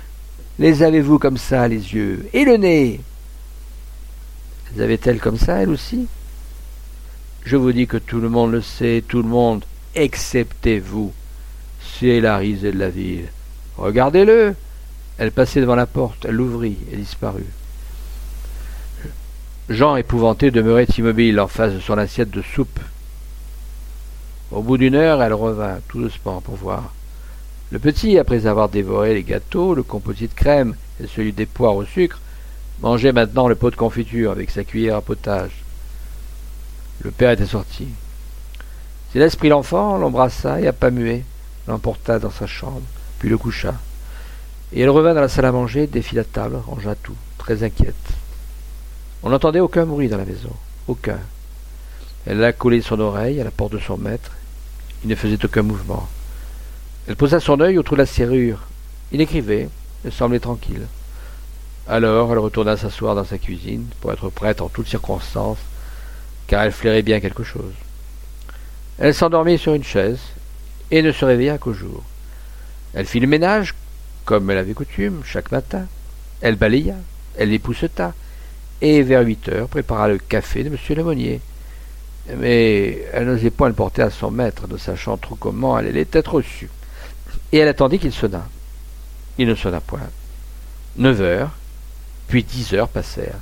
Les 0.58 0.82
avez-vous 0.82 1.18
comme 1.18 1.36
ça, 1.36 1.68
les 1.68 1.94
yeux? 1.94 2.26
Et 2.32 2.44
le 2.44 2.56
nez? 2.56 3.00
Les 4.74 4.82
avait-elle 4.82 5.18
comme 5.20 5.38
ça, 5.38 5.56
elle 5.56 5.70
aussi? 5.70 6.06
Je 7.44 7.56
vous 7.56 7.72
dis 7.72 7.86
que 7.86 7.98
tout 7.98 8.20
le 8.20 8.30
monde 8.30 8.52
le 8.52 8.62
sait, 8.62 9.04
tout 9.06 9.22
le 9.22 9.28
monde, 9.28 9.64
excepté 9.94 10.78
vous. 10.78 11.12
C'est 11.98 12.20
la 12.20 12.38
risée 12.38 12.72
de 12.72 12.78
la 12.78 12.88
ville. 12.88 13.28
Regardez-le. 13.76 14.54
Elle 15.18 15.32
passait 15.32 15.60
devant 15.60 15.74
la 15.74 15.86
porte, 15.86 16.24
elle 16.24 16.36
l'ouvrit 16.36 16.78
et 16.90 16.96
disparut. 16.96 17.44
Jean, 19.72 19.96
épouvanté, 19.96 20.50
demeurait 20.50 20.86
immobile 20.98 21.40
en 21.40 21.48
face 21.48 21.72
de 21.72 21.80
son 21.80 21.96
assiette 21.96 22.30
de 22.30 22.42
soupe. 22.42 22.78
Au 24.50 24.60
bout 24.60 24.76
d'une 24.76 24.94
heure, 24.94 25.22
elle 25.22 25.32
revint, 25.32 25.78
tout 25.88 26.02
doucement, 26.02 26.42
pour 26.42 26.56
voir. 26.56 26.92
Le 27.70 27.78
petit, 27.78 28.18
après 28.18 28.46
avoir 28.46 28.68
dévoré 28.68 29.14
les 29.14 29.22
gâteaux, 29.22 29.74
le 29.74 29.82
composite 29.82 30.32
de 30.32 30.36
crème 30.36 30.76
et 31.02 31.06
celui 31.06 31.32
des 31.32 31.46
poires 31.46 31.74
au 31.74 31.86
sucre, 31.86 32.20
mangeait 32.82 33.12
maintenant 33.12 33.48
le 33.48 33.54
pot 33.54 33.70
de 33.70 33.76
confiture 33.76 34.30
avec 34.30 34.50
sa 34.50 34.62
cuillère 34.62 34.96
à 34.96 35.00
potage. 35.00 35.64
Le 37.00 37.10
père 37.10 37.30
était 37.30 37.46
sorti. 37.46 37.88
Céleste 39.14 39.38
prit 39.38 39.48
l'enfant, 39.48 39.96
l'embrassa 39.96 40.60
et 40.60 40.66
à 40.66 40.74
pas 40.74 40.90
muet, 40.90 41.24
l'emporta 41.66 42.18
dans 42.18 42.30
sa 42.30 42.46
chambre, 42.46 42.82
puis 43.18 43.30
le 43.30 43.38
coucha. 43.38 43.74
Et 44.74 44.82
elle 44.82 44.90
revint 44.90 45.14
dans 45.14 45.22
la 45.22 45.28
salle 45.28 45.46
à 45.46 45.52
manger, 45.52 45.86
défit 45.86 46.16
la 46.16 46.24
table, 46.24 46.56
rangea 46.66 46.94
tout, 46.94 47.16
très 47.38 47.62
inquiète. 47.62 48.21
On 49.22 49.30
n'entendait 49.30 49.60
aucun 49.60 49.86
bruit 49.86 50.08
dans 50.08 50.16
la 50.16 50.24
maison, 50.24 50.50
aucun. 50.88 51.18
Elle 52.26 52.42
a 52.44 52.52
collé 52.52 52.82
son 52.82 53.00
oreille 53.00 53.40
à 53.40 53.44
la 53.44 53.50
porte 53.50 53.72
de 53.72 53.78
son 53.78 53.96
maître. 53.96 54.32
Il 55.04 55.10
ne 55.10 55.14
faisait 55.14 55.44
aucun 55.44 55.62
mouvement. 55.62 56.08
Elle 57.06 57.16
posa 57.16 57.40
son 57.40 57.60
œil 57.60 57.78
autour 57.78 57.96
de 57.96 58.02
la 58.02 58.06
serrure. 58.06 58.60
Il 59.12 59.20
écrivait, 59.20 59.68
et 60.04 60.10
semblait 60.10 60.40
tranquille. 60.40 60.86
Alors 61.88 62.32
elle 62.32 62.38
retourna 62.38 62.76
s'asseoir 62.76 63.14
dans 63.14 63.24
sa 63.24 63.38
cuisine 63.38 63.86
pour 64.00 64.12
être 64.12 64.30
prête 64.30 64.60
en 64.60 64.68
toutes 64.68 64.88
circonstances, 64.88 65.58
car 66.46 66.62
elle 66.62 66.72
flairait 66.72 67.02
bien 67.02 67.20
quelque 67.20 67.42
chose. 67.42 67.74
Elle 68.98 69.14
s'endormit 69.14 69.58
sur 69.58 69.74
une 69.74 69.84
chaise 69.84 70.20
et 70.90 71.02
ne 71.02 71.12
se 71.12 71.24
réveilla 71.24 71.58
qu'au 71.58 71.72
jour. 71.72 72.02
Elle 72.94 73.06
fit 73.06 73.20
le 73.20 73.26
ménage, 73.26 73.74
comme 74.24 74.50
elle 74.50 74.58
avait 74.58 74.74
coutume, 74.74 75.22
chaque 75.24 75.50
matin. 75.50 75.86
Elle 76.40 76.56
balaya, 76.56 76.96
elle 77.36 77.52
épousseta, 77.52 78.14
et 78.82 79.02
vers 79.02 79.22
huit 79.22 79.48
heures 79.48 79.68
prépara 79.68 80.08
le 80.08 80.18
café 80.18 80.64
de 80.64 80.68
M. 80.68 80.76
Lemonnier. 80.96 81.40
Mais 82.36 83.04
elle 83.12 83.26
n'osait 83.26 83.50
point 83.50 83.68
le 83.68 83.74
porter 83.74 84.02
à 84.02 84.10
son 84.10 84.30
maître, 84.30 84.66
ne 84.68 84.76
sachant 84.76 85.16
trop 85.16 85.36
comment 85.36 85.78
elle 85.78 85.86
allait 85.86 86.06
être 86.12 86.34
reçue. 86.34 86.68
Et 87.52 87.58
elle 87.58 87.68
attendit 87.68 87.98
qu'il 87.98 88.12
sonnât. 88.12 88.46
Il 89.38 89.46
ne 89.48 89.54
sonna 89.54 89.80
point. 89.80 90.00
Neuf 90.96 91.20
heures, 91.20 91.50
puis 92.26 92.42
dix 92.42 92.74
heures 92.74 92.88
passèrent. 92.88 93.38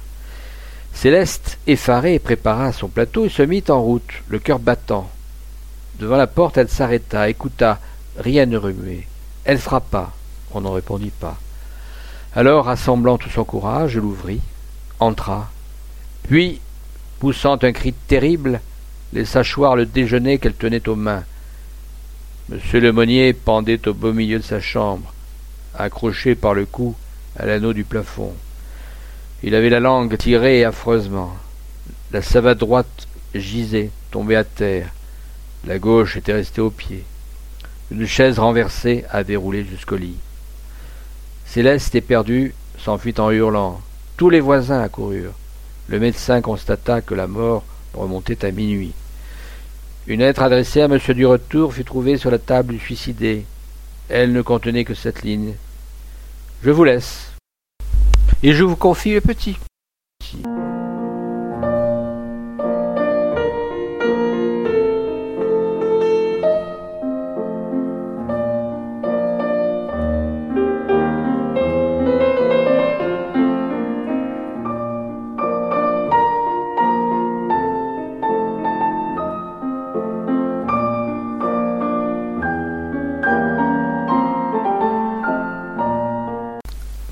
Céleste, 0.93 1.59
effarée, 1.67 2.19
prépara 2.19 2.73
son 2.73 2.89
plateau 2.89 3.25
et 3.25 3.31
se 3.31 3.43
mit 3.43 3.65
en 3.69 3.81
route, 3.81 4.11
le 4.29 4.39
cœur 4.39 4.59
battant. 4.59 5.11
Devant 5.99 6.17
la 6.17 6.27
porte, 6.27 6.59
elle 6.59 6.69
s'arrêta, 6.69 7.29
écouta, 7.29 7.79
rien 8.19 8.45
ne 8.45 8.59
remuait. 8.59 9.07
Elle 9.45 9.59
frappa, 9.59 10.13
on 10.53 10.61
n'en 10.61 10.73
répondit 10.73 11.11
pas. 11.11 11.39
Alors, 12.35 12.67
rassemblant 12.67 13.19
tout 13.19 13.31
son 13.31 13.45
courage, 13.45 13.97
elle 13.97 14.05
ouvrit, 14.05 14.41
entra, 15.01 15.51
puis, 16.23 16.61
poussant 17.19 17.59
un 17.63 17.73
cri 17.73 17.93
terrible, 17.93 18.61
laissa 19.13 19.43
choir 19.43 19.75
le 19.75 19.87
déjeuner 19.87 20.39
qu'elle 20.39 20.55
tenait 20.55 20.89
aux 20.89 20.97
mains. 20.97 21.25
Monsieur 22.49 22.81
Lemonnier 22.81 23.33
pendait 23.33 23.89
au 23.89 23.95
beau 23.95 24.13
milieu 24.13 24.39
de 24.39 24.45
sa 24.45 24.61
chambre, 24.61 25.13
accroché 25.77 26.35
par 26.35 26.55
le 26.55 26.67
cou 26.67 26.95
à 27.37 27.47
l'anneau 27.47 27.73
du 27.73 27.85
plafond. 27.85 28.35
Il 29.43 29.55
avait 29.55 29.71
la 29.71 29.81
langue 29.81 30.17
tirée 30.17 30.65
affreusement. 30.65 31.37
La 32.13 32.23
savate 32.23 32.59
droite 32.59 33.09
gisait, 33.35 33.91
tombée 34.11 34.37
à 34.37 34.45
terre. 34.45 34.91
La 35.67 35.79
gauche 35.79 36.17
était 36.17 36.33
restée 36.33 36.61
au 36.61 36.71
pied. 36.71 37.05
Une 37.91 38.07
chaise 38.07 38.39
renversée 38.39 39.05
avait 39.11 39.37
roulé 39.37 39.65
jusqu'au 39.65 39.97
lit. 39.97 40.17
Céleste, 41.47 41.95
éperdue, 41.95 42.55
s'enfuit 42.79 43.15
en 43.19 43.31
hurlant. 43.31 43.81
Tous 44.21 44.29
les 44.29 44.41
voisins 44.41 44.83
accoururent. 44.83 45.33
Le 45.89 45.99
médecin 45.99 46.43
constata 46.43 47.01
que 47.01 47.15
la 47.15 47.27
mort 47.27 47.65
remontait 47.95 48.45
à 48.45 48.51
minuit. 48.51 48.93
Une 50.07 50.21
lettre 50.21 50.43
adressée 50.43 50.83
à 50.83 50.85
M. 50.85 50.99
du 51.15 51.25
Retour 51.25 51.73
fut 51.73 51.85
trouvée 51.85 52.19
sur 52.19 52.31
la 52.31 52.39
table 52.39 52.75
du 52.75 52.79
suicidé. 52.79 53.47
Elle 54.11 54.35
ne 54.35 54.43
contenait 54.43 54.85
que 54.85 54.93
cette 54.93 55.23
ligne. 55.23 55.55
Je 56.63 56.71
vous 56.71 56.85
laisse. 56.85 57.33
Et 58.43 58.53
je 58.53 58.63
vous 58.63 58.77
confie 58.77 59.15
le 59.15 59.23
petit. 59.23 59.57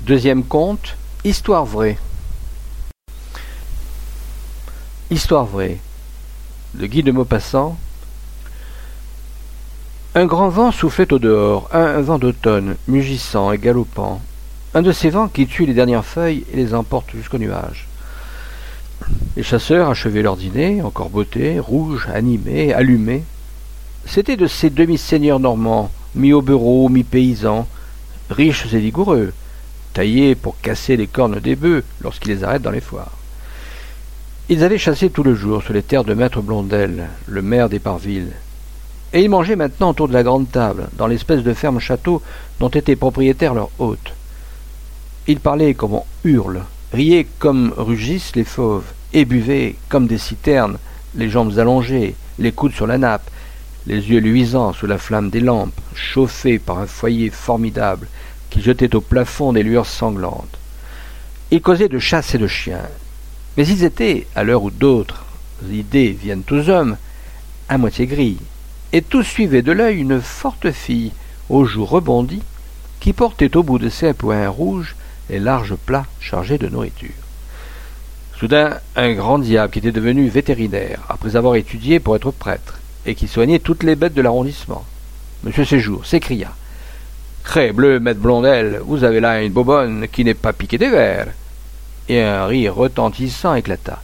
Deuxième 0.09 0.43
conte, 0.43 0.97
Histoire 1.23 1.65
vraie. 1.65 1.95
Histoire 5.11 5.45
vraie. 5.45 5.77
Le 6.75 6.87
guide 6.87 7.05
de 7.05 7.11
Maupassant. 7.11 7.77
Un 10.15 10.25
grand 10.25 10.49
vent 10.49 10.71
soufflait 10.71 11.13
au 11.13 11.19
dehors, 11.19 11.69
un 11.73 12.01
vent 12.01 12.17
d'automne, 12.17 12.75
mugissant 12.87 13.51
et 13.51 13.59
galopant. 13.59 14.19
Un 14.73 14.81
de 14.81 14.91
ces 14.91 15.11
vents 15.11 15.27
qui 15.27 15.45
tuent 15.45 15.67
les 15.67 15.75
dernières 15.75 16.03
feuilles 16.03 16.43
et 16.51 16.55
les 16.55 16.73
emportent 16.73 17.11
jusqu'aux 17.11 17.37
nuages. 17.37 17.87
Les 19.37 19.43
chasseurs 19.43 19.91
achevaient 19.91 20.23
leur 20.23 20.37
dîner, 20.37 20.81
encore 20.81 21.11
beauté, 21.11 21.59
rouges, 21.59 22.07
animés, 22.11 22.73
allumés. 22.73 23.25
C'étaient 24.07 24.37
de 24.37 24.47
ces 24.47 24.71
demi-seigneurs 24.71 25.39
normands, 25.39 25.91
mi-aubereaux, 26.15 26.89
mi-paysans, 26.89 27.67
riches 28.31 28.73
et 28.73 28.79
vigoureux, 28.79 29.33
taillés 29.93 30.35
pour 30.35 30.59
casser 30.61 30.97
les 30.97 31.07
cornes 31.07 31.39
des 31.39 31.55
bœufs 31.55 31.83
lorsqu'ils 32.01 32.31
les 32.31 32.43
arrêtent 32.43 32.61
dans 32.61 32.71
les 32.71 32.81
foires. 32.81 33.17
Ils 34.49 34.63
avaient 34.63 34.77
chassé 34.77 35.09
tout 35.09 35.23
le 35.23 35.35
jour 35.35 35.61
sur 35.61 35.73
les 35.73 35.83
terres 35.83 36.03
de 36.03 36.13
maître 36.13 36.41
Blondel, 36.41 37.07
le 37.27 37.41
maire 37.41 37.69
d'Éparville, 37.69 38.31
et 39.13 39.21
ils 39.21 39.29
mangeaient 39.29 39.55
maintenant 39.55 39.91
autour 39.91 40.07
de 40.07 40.13
la 40.13 40.23
grande 40.23 40.51
table, 40.51 40.89
dans 40.97 41.07
l'espèce 41.07 41.43
de 41.43 41.53
ferme 41.53 41.79
château 41.79 42.21
dont 42.59 42.69
étaient 42.69 42.95
propriétaires 42.95 43.53
leurs 43.53 43.71
hôtes. 43.79 44.13
Ils 45.27 45.39
parlaient 45.39 45.73
comme 45.73 45.93
on 45.93 46.05
hurle, 46.23 46.63
riaient 46.93 47.27
comme 47.39 47.73
rugissent 47.77 48.35
les 48.35 48.43
fauves, 48.43 48.91
et 49.13 49.25
buvaient 49.25 49.75
comme 49.87 50.07
des 50.07 50.17
citernes, 50.17 50.77
les 51.15 51.29
jambes 51.29 51.57
allongées, 51.57 52.15
les 52.37 52.51
coudes 52.51 52.73
sur 52.73 52.87
la 52.87 52.97
nappe, 52.97 53.29
les 53.87 54.09
yeux 54.09 54.19
luisants 54.19 54.73
sous 54.73 54.87
la 54.87 54.97
flamme 54.97 55.29
des 55.29 55.39
lampes, 55.39 55.79
chauffés 55.95 56.59
par 56.59 56.79
un 56.79 56.85
foyer 56.87 57.29
formidable 57.29 58.07
qui 58.49 58.61
jetait 58.61 58.95
au 58.95 59.01
plafond 59.01 59.53
des 59.53 59.63
lueurs 59.63 59.85
sanglantes. 59.85 60.57
Ils 61.51 61.61
causaient 61.61 61.89
de 61.89 61.99
chasse 61.99 62.35
et 62.35 62.37
de 62.37 62.47
chiens, 62.47 62.87
mais 63.57 63.67
ils 63.67 63.83
étaient, 63.83 64.27
à 64.35 64.43
l'heure 64.43 64.63
où 64.63 64.71
d'autres 64.71 65.25
idées 65.71 66.11
viennent 66.11 66.43
aux 66.51 66.69
hommes, 66.69 66.97
à 67.67 67.77
moitié 67.77 68.07
gris, 68.07 68.37
et 68.93 69.01
tous 69.01 69.23
suivaient 69.23 69.61
de 69.61 69.71
l'œil 69.71 69.99
une 69.99 70.21
forte 70.21 70.71
fille, 70.71 71.11
aux 71.49 71.65
joues 71.65 71.85
rebondies, 71.85 72.43
qui 72.99 73.13
portait 73.13 73.55
au 73.55 73.63
bout 73.63 73.79
de 73.79 73.89
ses 73.89 74.13
poings 74.13 74.49
rouges 74.49 74.95
les 75.29 75.39
larges 75.39 75.75
plats 75.75 76.05
chargés 76.19 76.57
de 76.57 76.67
nourriture. 76.67 77.09
Soudain, 78.37 78.79
un 78.95 79.13
grand 79.13 79.39
diable 79.39 79.71
qui 79.71 79.79
était 79.79 79.91
devenu 79.91 80.29
vétérinaire, 80.29 81.01
après 81.09 81.35
avoir 81.35 81.55
étudié 81.55 81.99
pour 81.99 82.15
être 82.15 82.31
prêtre, 82.31 82.79
et 83.05 83.15
qui 83.15 83.27
soignait 83.27 83.59
toutes 83.59 83.83
les 83.83 83.95
bêtes 83.95 84.13
de 84.13 84.21
l'arrondissement, 84.21 84.85
Monsieur 85.43 85.63
Séjour, 85.63 86.05
s'écria 86.05 86.53
Très 87.43 87.71
bleu, 87.71 87.99
maître 87.99 88.19
Blondel, 88.19 88.79
vous 88.83 89.03
avez 89.03 89.19
là 89.19 89.41
une 89.41 89.51
bobonne 89.51 90.07
qui 90.07 90.23
n'est 90.23 90.33
pas 90.33 90.53
piquée 90.53 90.77
des 90.77 90.89
vers. 90.89 91.27
Et 92.07 92.21
un 92.21 92.45
rire 92.45 92.75
retentissant 92.75 93.55
éclata. 93.55 94.01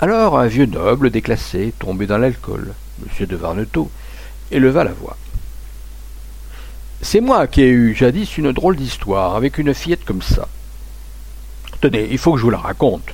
Alors 0.00 0.38
un 0.38 0.46
vieux 0.46 0.66
noble 0.66 1.10
déclassé, 1.10 1.74
tombé 1.78 2.06
dans 2.06 2.18
l'alcool, 2.18 2.72
M. 3.02 3.26
de 3.26 3.36
Varnetot, 3.36 3.90
éleva 4.50 4.84
la 4.84 4.92
voix. 4.92 5.16
C'est 7.02 7.20
moi 7.20 7.46
qui 7.46 7.62
ai 7.62 7.68
eu 7.68 7.94
jadis 7.94 8.36
une 8.36 8.52
drôle 8.52 8.76
d'histoire 8.76 9.34
avec 9.34 9.58
une 9.58 9.74
fillette 9.74 10.04
comme 10.04 10.22
ça. 10.22 10.48
Tenez, 11.80 12.08
il 12.10 12.18
faut 12.18 12.32
que 12.32 12.38
je 12.38 12.44
vous 12.44 12.50
la 12.50 12.58
raconte. 12.58 13.08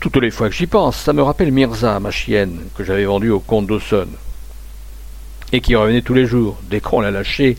Toutes 0.00 0.16
les 0.16 0.30
fois 0.30 0.48
que 0.48 0.54
j'y 0.54 0.66
pense, 0.66 0.96
ça 0.96 1.12
me 1.12 1.22
rappelle 1.22 1.50
Mirza, 1.50 1.98
ma 1.98 2.10
chienne, 2.10 2.60
que 2.76 2.84
j'avais 2.84 3.06
vendue 3.06 3.30
au 3.30 3.40
comte 3.40 3.66
d'Aussonne, 3.66 4.12
et 5.52 5.60
qui 5.60 5.74
revenait 5.74 6.02
tous 6.02 6.14
les 6.14 6.26
jours, 6.26 6.58
dès 6.68 6.80
qu'on 6.80 7.00
l'a 7.00 7.10
lâchée 7.10 7.56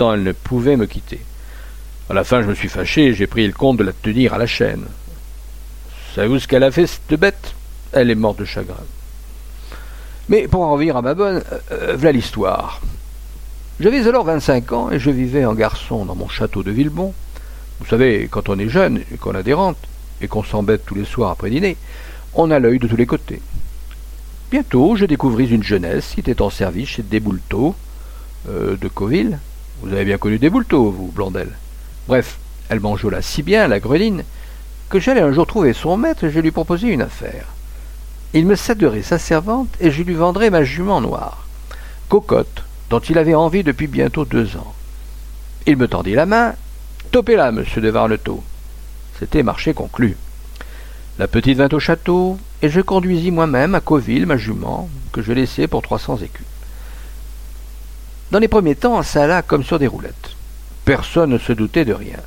elle 0.00 0.22
ne 0.22 0.32
pouvait 0.32 0.76
me 0.76 0.86
quitter. 0.86 1.20
À 2.10 2.14
la 2.14 2.24
fin, 2.24 2.42
je 2.42 2.48
me 2.48 2.54
suis 2.54 2.68
fâché 2.68 3.06
et 3.06 3.14
j'ai 3.14 3.26
pris 3.26 3.46
le 3.46 3.52
compte 3.52 3.76
de 3.76 3.84
la 3.84 3.92
tenir 3.92 4.34
à 4.34 4.38
la 4.38 4.46
chaîne. 4.46 4.86
Savez-vous 6.14 6.38
ce 6.38 6.48
qu'elle 6.48 6.64
a 6.64 6.70
fait, 6.70 6.86
cette 6.86 7.18
bête? 7.18 7.54
Elle 7.92 8.10
est 8.10 8.14
morte 8.14 8.38
de 8.38 8.44
chagrin. 8.44 8.76
Mais 10.28 10.48
pour 10.48 10.62
en 10.62 10.72
revenir 10.72 10.96
à 10.96 11.02
ma 11.02 11.14
bonne, 11.14 11.42
euh, 11.52 11.58
euh, 11.72 11.96
voilà 11.96 12.12
l'histoire. 12.12 12.80
J'avais 13.80 14.06
alors 14.06 14.24
vingt-cinq 14.24 14.72
ans 14.72 14.90
et 14.90 14.98
je 14.98 15.10
vivais 15.10 15.44
en 15.44 15.54
garçon 15.54 16.04
dans 16.04 16.14
mon 16.14 16.28
château 16.28 16.62
de 16.62 16.70
Villebon. 16.70 17.14
Vous 17.80 17.86
savez, 17.86 18.28
quand 18.30 18.48
on 18.48 18.58
est 18.58 18.68
jeune 18.68 19.02
et 19.12 19.16
qu'on 19.16 19.34
a 19.34 19.42
des 19.42 19.54
rentes 19.54 19.78
et 20.20 20.28
qu'on 20.28 20.42
s'embête 20.42 20.84
tous 20.84 20.96
les 20.96 21.04
soirs 21.04 21.30
après 21.30 21.50
dîner, 21.50 21.76
on 22.34 22.50
a 22.50 22.58
l'œil 22.58 22.78
de 22.78 22.88
tous 22.88 22.96
les 22.96 23.06
côtés. 23.06 23.40
Bientôt, 24.50 24.96
je 24.96 25.04
découvris 25.04 25.48
une 25.48 25.62
jeunesse 25.62 26.12
qui 26.14 26.20
était 26.20 26.42
en 26.42 26.50
service 26.50 26.88
chez 26.88 27.02
Desboulteaux, 27.02 27.76
euh, 28.48 28.76
de 28.76 28.88
Coville, 28.88 29.38
vous 29.82 29.92
avez 29.92 30.04
bien 30.04 30.18
connu 30.18 30.38
des 30.38 30.50
boulteaux, 30.50 30.90
vous, 30.90 31.08
Blondel. 31.08 31.50
Bref, 32.06 32.38
elle 32.68 32.80
m'enjola 32.80 33.22
si 33.22 33.42
bien, 33.42 33.68
la 33.68 33.80
greline, 33.80 34.24
que 34.88 34.98
j'allais 35.00 35.20
un 35.20 35.32
jour 35.32 35.46
trouver 35.46 35.72
son 35.72 35.96
maître 35.96 36.24
et 36.24 36.30
je 36.30 36.40
lui 36.40 36.50
proposai 36.50 36.88
une 36.88 37.02
affaire. 37.02 37.46
Il 38.34 38.46
me 38.46 38.56
céderait 38.56 39.02
sa 39.02 39.18
servante 39.18 39.68
et 39.80 39.90
je 39.90 40.02
lui 40.02 40.14
vendrais 40.14 40.50
ma 40.50 40.64
jument 40.64 41.00
noire, 41.00 41.46
cocotte, 42.08 42.64
dont 42.90 43.00
il 43.00 43.18
avait 43.18 43.34
envie 43.34 43.62
depuis 43.62 43.86
bientôt 43.86 44.24
deux 44.24 44.56
ans. 44.56 44.74
Il 45.66 45.76
me 45.76 45.88
tendit 45.88 46.14
la 46.14 46.26
main. 46.26 46.54
Topez 47.10 47.36
là, 47.36 47.52
monsieur 47.52 47.80
de 47.80 47.88
Varnetot. 47.88 48.42
C'était 49.18 49.42
marché 49.42 49.74
conclu. 49.74 50.16
La 51.18 51.26
petite 51.28 51.58
vint 51.58 51.68
au 51.72 51.78
château, 51.78 52.38
et 52.62 52.68
je 52.68 52.80
conduisis 52.80 53.30
moi-même 53.30 53.74
à 53.74 53.80
Coville 53.80 54.26
ma 54.26 54.36
jument, 54.36 54.88
que 55.12 55.22
je 55.22 55.32
laissai 55.32 55.66
pour 55.66 55.82
trois 55.82 55.98
cents 55.98 56.16
écus. 56.16 56.46
Dans 58.30 58.38
les 58.38 58.48
premiers 58.48 58.74
temps, 58.74 59.02
ça 59.02 59.24
alla 59.24 59.42
comme 59.42 59.64
sur 59.64 59.78
des 59.78 59.86
roulettes. 59.86 60.36
Personne 60.84 61.30
ne 61.30 61.38
se 61.38 61.52
doutait 61.52 61.84
de 61.84 61.94
rien. 61.94 62.18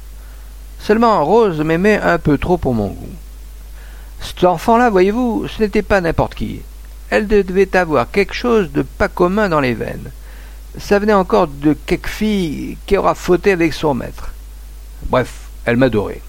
Seulement 0.79 1.23
Rose 1.23 1.59
m'aimait 1.61 1.99
un 1.99 2.17
peu 2.17 2.37
trop 2.37 2.57
pour 2.57 2.73
mon 2.73 2.87
goût. 2.87 3.15
Cet 4.19 4.43
enfant-là, 4.43 4.89
voyez-vous, 4.89 5.47
ce 5.47 5.61
n'était 5.61 5.83
pas 5.83 6.01
n'importe 6.01 6.35
qui. 6.35 6.61
Elle 7.09 7.27
devait 7.27 7.75
avoir 7.75 8.09
quelque 8.09 8.33
chose 8.33 8.71
de 8.71 8.81
pas 8.81 9.09
commun 9.09 9.49
dans 9.49 9.59
les 9.59 9.73
veines. 9.73 10.11
Ça 10.77 10.99
venait 10.99 11.13
encore 11.13 11.47
de 11.47 11.73
quelque 11.73 12.09
fille 12.09 12.77
qui 12.85 12.97
aura 12.97 13.13
fauté 13.13 13.51
avec 13.51 13.73
son 13.73 13.93
maître. 13.93 14.31
Bref, 15.09 15.49
elle 15.65 15.77
m'adorait. 15.77 16.21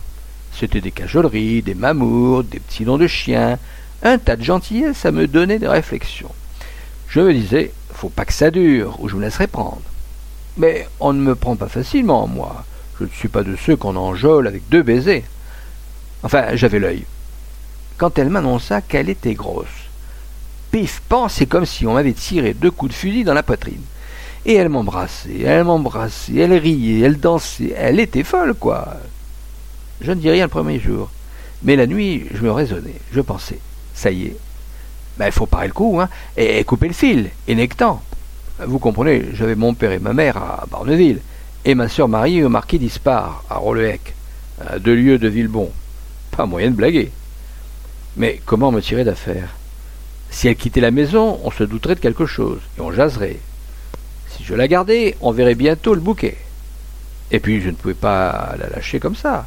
C'était 0.59 0.81
des 0.81 0.91
cajoleries, 0.91 1.63
des 1.63 1.75
mamours, 1.75 2.45
des 2.45 2.61
petits 2.61 2.85
noms 2.85 2.99
de 2.99 3.07
chiens, 3.07 3.59
un 4.03 4.19
tas 4.19 4.37
de 4.37 4.43
gentillesses, 4.43 4.99
ça 4.99 5.13
me 5.13 5.27
donnait 5.27 5.59
des 5.59 5.69
réflexions. 5.69 6.33
Je 7.09 7.21
me 7.21 7.33
disais, 7.33 7.73
faut 7.93 8.09
pas 8.09 8.25
que 8.25 8.33
ça 8.33 8.51
dure, 8.51 8.99
ou 9.01 9.09
je 9.09 9.17
me 9.17 9.23
laisserai 9.23 9.47
prendre. 9.47 9.83
Mais 10.57 10.89
on 11.01 11.13
ne 11.13 11.21
me 11.21 11.35
prend 11.35 11.57
pas 11.57 11.69
facilement, 11.69 12.27
moi. 12.27 12.65
Je 12.99 13.05
ne 13.05 13.11
suis 13.11 13.29
pas 13.29 13.43
de 13.43 13.57
ceux 13.57 13.77
qu'on 13.77 13.97
enjole 13.97 14.47
avec 14.47 14.69
deux 14.69 14.83
baisers. 14.83 15.25
Enfin, 16.23 16.55
j'avais 16.55 16.79
l'œil. 16.79 17.05
Quand 17.97 18.19
elle 18.19 18.29
m'annonça 18.29 18.81
qu'elle 18.81 19.09
était 19.09 19.35
grosse. 19.35 19.67
Pif, 20.71 21.03
pan, 21.09 21.29
comme 21.49 21.67
si 21.67 21.87
on 21.87 21.95
m'avait 21.95 22.13
tiré 22.13 22.55
deux 22.55 22.71
coups 22.71 22.93
de 22.93 22.97
fusil 22.97 23.25
dans 23.25 23.35
la 23.35 23.43
poitrine. 23.43 23.83
Et 24.45 24.55
elle 24.55 24.69
m'embrassait, 24.69 25.41
elle 25.43 25.65
m'embrassait, 25.65 26.35
elle 26.37 26.55
riait, 26.55 27.01
elle 27.01 27.21
dansait, 27.21 27.75
elle 27.77 28.01
était 28.01 28.25
folle, 28.25 28.55
quoi. 28.55 28.97
Je 30.01 30.11
ne 30.11 30.21
dis 30.21 30.31
rien 30.31 30.45
le 30.45 30.51
premier 30.51 30.81
jour. 30.81 31.11
Mais 31.63 31.77
la 31.77 31.87
nuit, 31.87 32.27
je 32.35 32.43
me 32.43 32.51
raisonnais, 32.51 33.01
je 33.13 33.21
pensais, 33.21 33.61
ça 33.95 34.11
y 34.11 34.25
est. 34.25 34.37
Ben, 35.19 35.27
il 35.27 35.33
faut 35.33 35.47
parer 35.47 35.67
le 35.67 35.73
coup, 35.73 36.01
hein, 36.01 36.09
et, 36.37 36.65
couper 36.65 36.89
le 36.89 36.95
fil, 36.95 37.31
et 37.47 37.55
nectant. 37.55 38.03
Vous 38.67 38.79
comprenez, 38.79 39.27
j'avais 39.35 39.55
mon 39.55 39.75
père 39.75 39.93
et 39.93 39.99
ma 39.99 40.13
mère 40.13 40.37
à 40.37 40.65
Barneville, 40.71 41.21
et 41.65 41.75
ma 41.75 41.89
sœur 41.89 42.09
mariée 42.09 42.45
au 42.45 42.49
marquis 42.49 42.79
d'Ispar, 42.79 43.45
à 43.51 43.57
Rolehec, 43.57 44.15
à 44.67 44.79
deux 44.79 44.95
lieues 44.95 45.19
de 45.19 45.29
Villebon. 45.29 45.71
Pas 46.37 46.47
moyen 46.47 46.71
de 46.71 46.77
blaguer. 46.77 47.11
Mais 48.17 48.41
comment 48.45 48.73
me 48.73 48.81
tirer 48.81 49.05
d'affaire? 49.05 49.55
Si 50.31 50.49
elle 50.49 50.57
quittait 50.57 50.81
la 50.81 50.91
maison, 50.91 51.39
on 51.45 51.51
se 51.51 51.65
douterait 51.65 51.95
de 51.95 52.01
quelque 52.01 52.27
chose, 52.27 52.61
et 52.79 52.81
on 52.81 52.93
jaserait. 52.93 53.39
Si 54.29 54.45
je 54.45 54.55
la 54.55 54.67
gardais, 54.67 55.17
on 55.21 55.33
verrait 55.33 55.55
bientôt 55.55 55.95
le 55.95 56.01
bouquet. 56.01 56.39
Et 57.31 57.41
puis 57.41 57.61
je 57.61 57.69
ne 57.69 57.75
pouvais 57.75 57.95
pas 57.95 58.55
la 58.59 58.69
lâcher 58.69 58.99
comme 58.99 59.17
ça. 59.17 59.47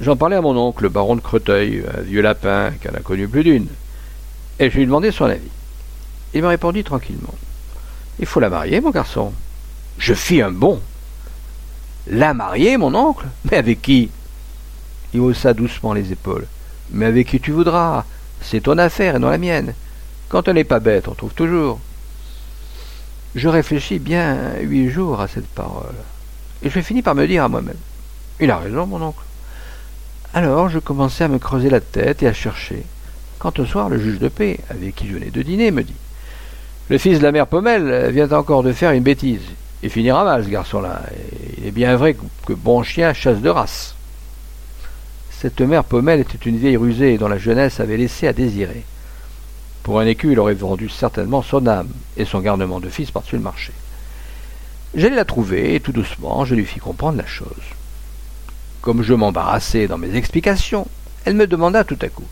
J'en 0.00 0.16
parlais 0.16 0.36
à 0.36 0.40
mon 0.40 0.56
oncle, 0.56 0.84
le 0.84 0.88
baron 0.88 1.16
de 1.16 1.20
Creteuil, 1.20 1.82
un 1.96 2.02
vieux 2.02 2.22
lapin 2.22 2.72
en 2.88 2.94
a 2.94 3.00
connu 3.00 3.26
plus 3.26 3.42
d'une, 3.42 3.66
et 4.58 4.70
je 4.70 4.76
lui 4.76 4.86
demandais 4.86 5.12
son 5.12 5.24
avis. 5.24 5.50
Il 6.34 6.42
me 6.42 6.48
répondit 6.48 6.84
tranquillement. 6.84 7.34
Il 8.18 8.26
faut 8.26 8.40
la 8.40 8.50
marier, 8.50 8.80
mon 8.80 8.90
garçon. 8.90 9.32
Je 9.98 10.14
fis 10.14 10.42
un 10.42 10.50
bond. 10.50 10.80
La 12.06 12.34
marier, 12.34 12.76
mon 12.76 12.94
oncle 12.94 13.26
Mais 13.50 13.56
avec 13.56 13.82
qui? 13.82 14.10
Il 15.14 15.20
haussa 15.20 15.54
doucement 15.54 15.92
les 15.92 16.12
épaules. 16.12 16.46
Mais 16.90 17.06
avec 17.06 17.28
qui 17.28 17.40
tu 17.40 17.52
voudras? 17.52 18.04
C'est 18.40 18.62
ton 18.62 18.78
affaire 18.78 19.16
et 19.16 19.18
non 19.18 19.30
la 19.30 19.38
mienne. 19.38 19.74
Quand 20.28 20.48
on 20.48 20.52
n'est 20.52 20.64
pas 20.64 20.80
bête, 20.80 21.08
on 21.08 21.14
trouve 21.14 21.34
toujours. 21.34 21.80
Je 23.34 23.48
réfléchis 23.48 23.98
bien 23.98 24.54
huit 24.60 24.90
jours 24.90 25.20
à 25.20 25.28
cette 25.28 25.48
parole. 25.48 25.94
Et 26.62 26.70
je 26.70 26.80
finis 26.80 27.02
par 27.02 27.14
me 27.14 27.26
dire 27.26 27.44
à 27.44 27.48
moi-même. 27.48 27.76
Il 28.40 28.50
a 28.50 28.58
raison, 28.58 28.86
mon 28.86 29.02
oncle. 29.02 29.24
Alors 30.34 30.68
je 30.68 30.78
commençai 30.78 31.24
à 31.24 31.28
me 31.28 31.38
creuser 31.38 31.70
la 31.70 31.80
tête 31.80 32.22
et 32.22 32.26
à 32.26 32.34
chercher, 32.34 32.84
quand 33.38 33.58
au 33.58 33.66
soir 33.66 33.88
le 33.88 33.98
juge 33.98 34.18
de 34.18 34.28
paix, 34.28 34.58
avec 34.70 34.96
qui 34.96 35.08
je 35.08 35.14
venais 35.14 35.30
de 35.30 35.42
dîner, 35.42 35.70
me 35.70 35.82
dit 35.82 35.94
Le 36.88 36.98
fils 36.98 37.18
de 37.18 37.22
la 37.22 37.32
mère 37.32 37.46
Pommel 37.46 38.10
vient 38.10 38.30
encore 38.32 38.62
de 38.62 38.72
faire 38.72 38.90
une 38.92 39.02
bêtise. 39.02 39.42
Il 39.82 39.90
finira 39.90 40.24
mal, 40.24 40.44
ce 40.44 40.48
garçon-là. 40.48 41.02
Il 41.56 41.66
est 41.66 41.72
bien 41.72 41.96
vrai 41.96 42.16
que 42.46 42.52
bon 42.52 42.82
chien 42.82 43.12
chasse 43.12 43.40
de 43.40 43.48
race. 43.48 43.94
Cette 45.30 45.60
mère 45.60 45.84
Pommel 45.84 46.20
était 46.20 46.48
une 46.48 46.58
vieille 46.58 46.76
rusée 46.76 47.16
dont 47.16 47.28
la 47.28 47.38
jeunesse 47.38 47.78
avait 47.78 47.96
laissé 47.96 48.26
à 48.26 48.32
désirer. 48.32 48.84
Pour 49.84 50.00
un 50.00 50.06
écu, 50.06 50.32
il 50.32 50.40
aurait 50.40 50.54
vendu 50.54 50.88
certainement 50.88 51.42
son 51.42 51.66
âme 51.68 51.90
et 52.16 52.24
son 52.24 52.40
garnement 52.40 52.80
de 52.80 52.88
fils 52.88 53.12
par-dessus 53.12 53.36
le 53.36 53.42
marché. 53.42 53.72
J'allais 54.94 55.16
la 55.16 55.24
trouver, 55.24 55.74
et 55.74 55.80
tout 55.80 55.92
doucement, 55.92 56.44
je 56.44 56.56
lui 56.56 56.64
fis 56.64 56.80
comprendre 56.80 57.18
la 57.18 57.26
chose. 57.26 57.46
Comme 58.80 59.02
je 59.02 59.14
m'embarrassais 59.14 59.86
dans 59.86 59.98
mes 59.98 60.16
explications, 60.16 60.88
elle 61.24 61.34
me 61.34 61.46
demanda 61.46 61.84
tout 61.84 61.98
à 62.02 62.08
coup 62.08 62.26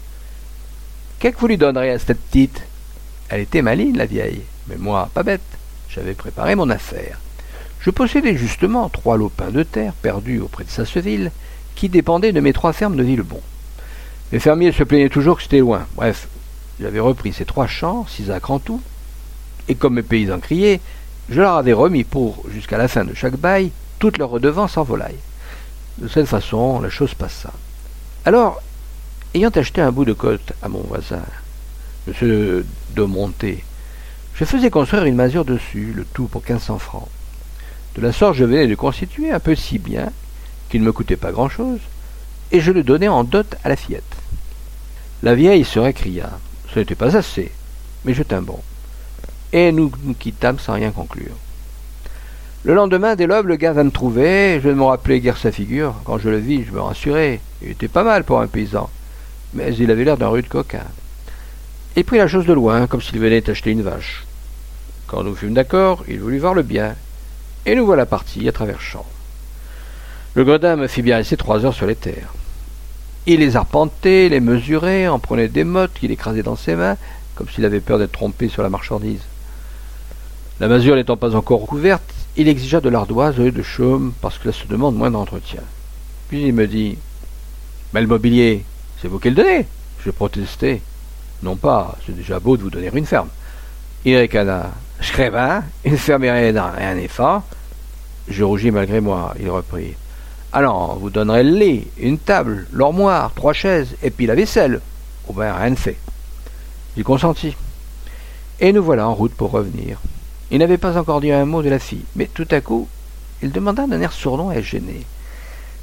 Qu'est-ce 1.18 1.34
que 1.34 1.40
vous 1.40 1.48
lui 1.48 1.56
donnerez 1.56 1.90
à 1.90 1.98
cette 1.98 2.20
petite? 2.20 2.62
Elle 3.28 3.40
était 3.40 3.62
maligne, 3.62 3.96
la 3.96 4.06
vieille, 4.06 4.42
mais 4.68 4.76
moi, 4.76 5.10
pas 5.14 5.22
bête. 5.22 5.40
J'avais 5.88 6.14
préparé 6.14 6.54
mon 6.54 6.68
affaire. 6.68 7.18
Je 7.80 7.90
possédais 7.90 8.36
justement 8.36 8.88
trois 8.88 9.16
lopins 9.16 9.50
de 9.50 9.62
terre 9.62 9.94
perdus 9.94 10.40
auprès 10.40 10.64
de 10.64 10.70
Sasseville, 10.70 11.30
qui 11.74 11.88
dépendaient 11.88 12.32
de 12.32 12.40
mes 12.40 12.52
trois 12.52 12.72
fermes 12.72 12.96
de 12.96 13.02
Villebon. 13.02 13.40
Les 14.32 14.40
fermiers 14.40 14.72
se 14.72 14.82
plaignaient 14.82 15.08
toujours 15.08 15.36
que 15.36 15.42
c'était 15.42 15.60
loin. 15.60 15.86
Bref, 15.94 16.28
j'avais 16.80 17.00
repris 17.00 17.32
ces 17.32 17.44
trois 17.44 17.66
champs, 17.66 18.06
six 18.06 18.30
acres 18.30 18.50
en 18.50 18.58
tout, 18.58 18.82
et 19.68 19.74
comme 19.74 19.94
mes 19.94 20.02
paysans 20.02 20.40
criaient, 20.40 20.80
je 21.30 21.40
leur 21.40 21.54
avais 21.54 21.72
remis 21.72 22.04
pour, 22.04 22.44
jusqu'à 22.52 22.78
la 22.78 22.88
fin 22.88 23.04
de 23.04 23.14
chaque 23.14 23.36
bail, 23.36 23.70
toutes 23.98 24.18
leurs 24.18 24.30
redevances 24.30 24.76
en 24.76 24.82
volaille. 24.82 25.18
De 25.98 26.08
cette 26.08 26.26
façon, 26.26 26.80
la 26.80 26.90
chose 26.90 27.14
passa. 27.14 27.52
Alors, 28.24 28.60
ayant 29.36 29.50
acheté 29.50 29.82
un 29.82 29.92
bout 29.92 30.06
de 30.06 30.14
côte 30.14 30.54
à 30.62 30.68
mon 30.68 30.80
voisin, 30.80 31.22
M. 32.08 32.64
de 32.94 33.02
Monté, 33.02 33.62
je 34.34 34.46
faisais 34.46 34.70
construire 34.70 35.04
une 35.04 35.14
masure 35.14 35.44
dessus, 35.44 35.92
le 35.94 36.04
tout 36.04 36.26
pour 36.26 36.42
quinze 36.42 36.62
cents 36.62 36.78
francs. 36.78 37.08
De 37.96 38.00
la 38.00 38.12
sorte, 38.12 38.36
je 38.36 38.44
venais 38.44 38.66
de 38.66 38.74
constituer 38.74 39.30
un 39.30 39.40
petit 39.40 39.78
bien, 39.78 40.10
qui 40.70 40.80
ne 40.80 40.84
me 40.84 40.92
coûtait 40.92 41.16
pas 41.16 41.32
grand-chose, 41.32 41.80
et 42.50 42.60
je 42.60 42.72
le 42.72 42.82
donnais 42.82 43.08
en 43.08 43.24
dot 43.24 43.56
à 43.62 43.68
la 43.68 43.76
fillette. 43.76 44.04
La 45.22 45.34
vieille 45.34 45.64
se 45.64 45.78
récria. 45.78 46.30
Ce 46.72 46.78
n'était 46.78 46.94
pas 46.94 47.14
assez, 47.16 47.52
mais 48.04 48.14
je 48.14 48.22
tins 48.22 48.42
bon. 48.42 48.60
Et 49.52 49.70
nous 49.70 49.92
nous 50.04 50.14
quittâmes 50.14 50.58
sans 50.58 50.74
rien 50.74 50.92
conclure. 50.92 51.36
Le 52.64 52.74
lendemain, 52.74 53.16
dès 53.16 53.26
l'aube, 53.26 53.46
le 53.46 53.56
gars 53.56 53.72
va 53.72 53.84
me 53.84 53.90
trouver. 53.90 54.60
Je 54.62 54.68
ne 54.68 54.74
me 54.74 54.82
rappelais 54.82 55.20
guère 55.20 55.36
sa 55.36 55.52
figure. 55.52 55.94
Quand 56.04 56.18
je 56.18 56.28
le 56.28 56.38
vis, 56.38 56.64
je 56.64 56.72
me 56.72 56.80
rassurais. 56.80 57.40
Il 57.62 57.70
était 57.70 57.88
pas 57.88 58.02
mal 58.02 58.24
pour 58.24 58.40
un 58.40 58.46
paysan. 58.46 58.90
Mais 59.54 59.74
il 59.74 59.90
avait 59.90 60.04
l'air 60.04 60.16
d'un 60.16 60.28
rude 60.28 60.48
coquin. 60.48 60.84
Il 61.96 62.04
prit 62.04 62.18
la 62.18 62.28
chose 62.28 62.46
de 62.46 62.52
loin, 62.52 62.86
comme 62.86 63.00
s'il 63.00 63.18
venait 63.18 63.48
acheter 63.48 63.70
une 63.70 63.82
vache. 63.82 64.26
Quand 65.06 65.22
nous 65.22 65.34
fûmes 65.34 65.54
d'accord, 65.54 66.04
il 66.08 66.20
voulut 66.20 66.38
voir 66.38 66.54
le 66.54 66.62
bien. 66.62 66.94
Et 67.64 67.74
nous 67.74 67.86
voilà 67.86 68.06
partis 68.06 68.48
à 68.48 68.52
travers 68.52 68.80
champs. 68.80 69.06
Le 70.34 70.44
gredin 70.44 70.76
me 70.76 70.88
fit 70.88 71.02
bien 71.02 71.16
rester 71.16 71.36
trois 71.36 71.64
heures 71.64 71.74
sur 71.74 71.86
les 71.86 71.94
terres. 71.94 72.34
Il 73.26 73.40
les 73.40 73.56
arpentait, 73.56 74.28
les 74.28 74.40
mesurait, 74.40 75.08
en 75.08 75.18
prenait 75.18 75.48
des 75.48 75.64
mottes 75.64 75.94
qu'il 75.94 76.10
écrasait 76.10 76.42
dans 76.42 76.56
ses 76.56 76.76
mains, 76.76 76.96
comme 77.34 77.48
s'il 77.48 77.64
avait 77.64 77.80
peur 77.80 77.98
d'être 77.98 78.12
trompé 78.12 78.48
sur 78.48 78.62
la 78.62 78.68
marchandise. 78.68 79.22
La 80.60 80.68
masure 80.68 80.96
n'étant 80.96 81.16
pas 81.16 81.34
encore 81.34 81.66
couverte, 81.66 82.14
il 82.36 82.48
exigea 82.48 82.80
de 82.80 82.88
l'ardoise 82.88 83.38
au 83.38 83.42
lieu 83.44 83.52
de 83.52 83.62
chaume 83.62 84.12
parce 84.20 84.38
que 84.38 84.52
ça 84.52 84.62
se 84.62 84.68
demande 84.68 84.96
moins 84.96 85.10
d'entretien. 85.10 85.62
Puis 86.28 86.46
il 86.46 86.52
me 86.52 86.66
dit 86.66 86.98
Mais 87.92 88.00
le 88.00 88.06
mobilier, 88.06 88.64
c'est 89.00 89.08
vous 89.08 89.18
qui 89.18 89.30
le 89.30 89.36
donnez 89.36 89.66
Je 90.04 90.10
protestai. 90.10 90.80
Non 91.42 91.56
pas, 91.56 91.96
c'est 92.04 92.16
déjà 92.16 92.40
beau 92.40 92.56
de 92.56 92.62
vous 92.62 92.70
donner 92.70 92.90
une 92.92 93.06
ferme. 93.06 93.28
Il 94.04 94.16
ricana 94.16 94.70
hein 95.20 95.64
Une 95.84 95.98
ferme 95.98 96.24
et 96.24 96.30
un 96.30 96.96
effort. 96.96 97.42
Je 98.28 98.42
rougis 98.42 98.70
malgré 98.70 99.00
moi. 99.00 99.34
Il 99.38 99.50
reprit 99.50 99.94
Alors, 100.52 100.98
vous 100.98 101.10
donnerez 101.10 101.42
le 101.42 101.56
lit, 101.56 101.86
une 101.98 102.18
table, 102.18 102.66
l'armoire, 102.72 103.32
trois 103.34 103.52
chaises, 103.52 103.96
et 104.02 104.10
puis 104.10 104.26
la 104.26 104.34
vaisselle. 104.34 104.80
Oh 105.28 105.32
ben, 105.32 105.52
rien 105.54 105.70
ne 105.70 105.76
fait. 105.76 105.98
Il 106.96 107.04
consentit. 107.04 107.56
Et 108.60 108.72
nous 108.72 108.82
voilà 108.82 109.08
en 109.08 109.14
route 109.14 109.34
pour 109.34 109.50
revenir. 109.50 109.98
Il 110.50 110.58
n'avait 110.58 110.78
pas 110.78 110.96
encore 110.96 111.20
dit 111.20 111.32
un 111.32 111.44
mot 111.44 111.62
de 111.62 111.68
la 111.68 111.78
fille, 111.78 112.04
mais 112.14 112.26
tout 112.26 112.48
à 112.50 112.60
coup, 112.60 112.88
il 113.42 113.52
demanda 113.52 113.86
d'un 113.86 114.00
air 114.00 114.12
sourdon 114.12 114.50
et 114.50 114.62
gêné. 114.62 115.04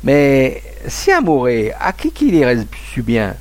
Mais 0.03 0.61
si 0.87 1.11
un 1.11 1.21
mourait, 1.21 1.73
à 1.79 1.93
qui 1.93 2.11
qu'il 2.11 2.35
irait 2.35 2.65
bien? 2.97 3.35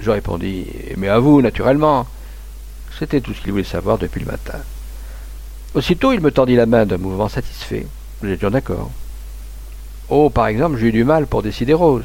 Je 0.00 0.10
répondis, 0.10 0.66
mais 0.96 1.08
à 1.08 1.18
vous, 1.18 1.40
naturellement. 1.42 2.06
C'était 2.98 3.20
tout 3.20 3.34
ce 3.34 3.40
qu'il 3.40 3.52
voulait 3.52 3.64
savoir 3.64 3.98
depuis 3.98 4.20
le 4.20 4.26
matin. 4.26 4.58
Aussitôt, 5.74 6.12
il 6.12 6.20
me 6.20 6.30
tendit 6.30 6.54
la 6.54 6.66
main 6.66 6.86
d'un 6.86 6.98
mouvement 6.98 7.28
satisfait. 7.28 7.86
Nous 8.22 8.30
étions 8.30 8.50
d'accord. 8.50 8.90
Oh, 10.08 10.30
par 10.30 10.46
exemple, 10.46 10.78
j'ai 10.78 10.88
eu 10.88 10.92
du 10.92 11.04
mal 11.04 11.26
pour 11.26 11.42
décider 11.42 11.74
Rose. 11.74 12.04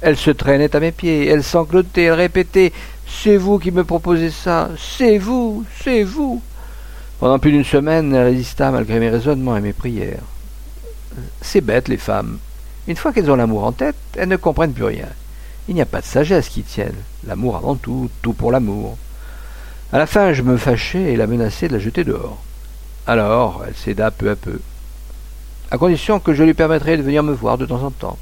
Elle 0.00 0.16
se 0.16 0.30
traînait 0.30 0.76
à 0.76 0.80
mes 0.80 0.92
pieds, 0.92 1.26
elle 1.26 1.42
sanglotait, 1.42 2.04
elle 2.04 2.12
répétait 2.12 2.72
C'est 3.06 3.36
vous 3.36 3.58
qui 3.58 3.70
me 3.70 3.84
proposez 3.84 4.30
ça, 4.30 4.70
c'est 4.78 5.18
vous, 5.18 5.64
c'est 5.82 6.02
vous. 6.02 6.42
Pendant 7.18 7.38
plus 7.38 7.50
d'une 7.50 7.64
semaine, 7.64 8.14
elle 8.14 8.26
résista 8.26 8.70
malgré 8.70 9.00
mes 9.00 9.08
raisonnements 9.08 9.56
et 9.56 9.60
mes 9.60 9.72
prières. 9.72 10.22
C'est 11.40 11.62
bête, 11.62 11.88
les 11.88 11.96
femmes. 11.96 12.38
Une 12.88 12.96
fois 12.96 13.12
qu'elles 13.12 13.30
ont 13.30 13.36
l'amour 13.36 13.64
en 13.64 13.72
tête, 13.72 13.96
elles 14.16 14.28
ne 14.28 14.36
comprennent 14.36 14.72
plus 14.72 14.84
rien. 14.84 15.08
Il 15.68 15.74
n'y 15.74 15.82
a 15.82 15.86
pas 15.86 16.00
de 16.00 16.06
sagesse 16.06 16.48
qui 16.48 16.62
tienne. 16.62 16.96
L'amour 17.26 17.56
avant 17.56 17.74
tout, 17.74 18.08
tout 18.22 18.32
pour 18.32 18.50
l'amour. 18.50 18.96
À 19.92 19.98
la 19.98 20.06
fin, 20.06 20.32
je 20.32 20.42
me 20.42 20.56
fâchai 20.56 21.12
et 21.12 21.16
la 21.16 21.26
menaçai 21.26 21.68
de 21.68 21.74
la 21.74 21.78
jeter 21.78 22.02
dehors. 22.02 22.38
Alors, 23.06 23.62
elle 23.66 23.74
céda 23.74 24.10
peu 24.10 24.30
à 24.30 24.36
peu, 24.36 24.58
à 25.70 25.76
condition 25.76 26.18
que 26.18 26.32
je 26.32 26.42
lui 26.42 26.54
permettrais 26.54 26.96
de 26.96 27.02
venir 27.02 27.22
me 27.22 27.32
voir 27.32 27.58
de 27.58 27.66
temps 27.66 27.82
en 27.82 27.90
temps. 27.90 28.18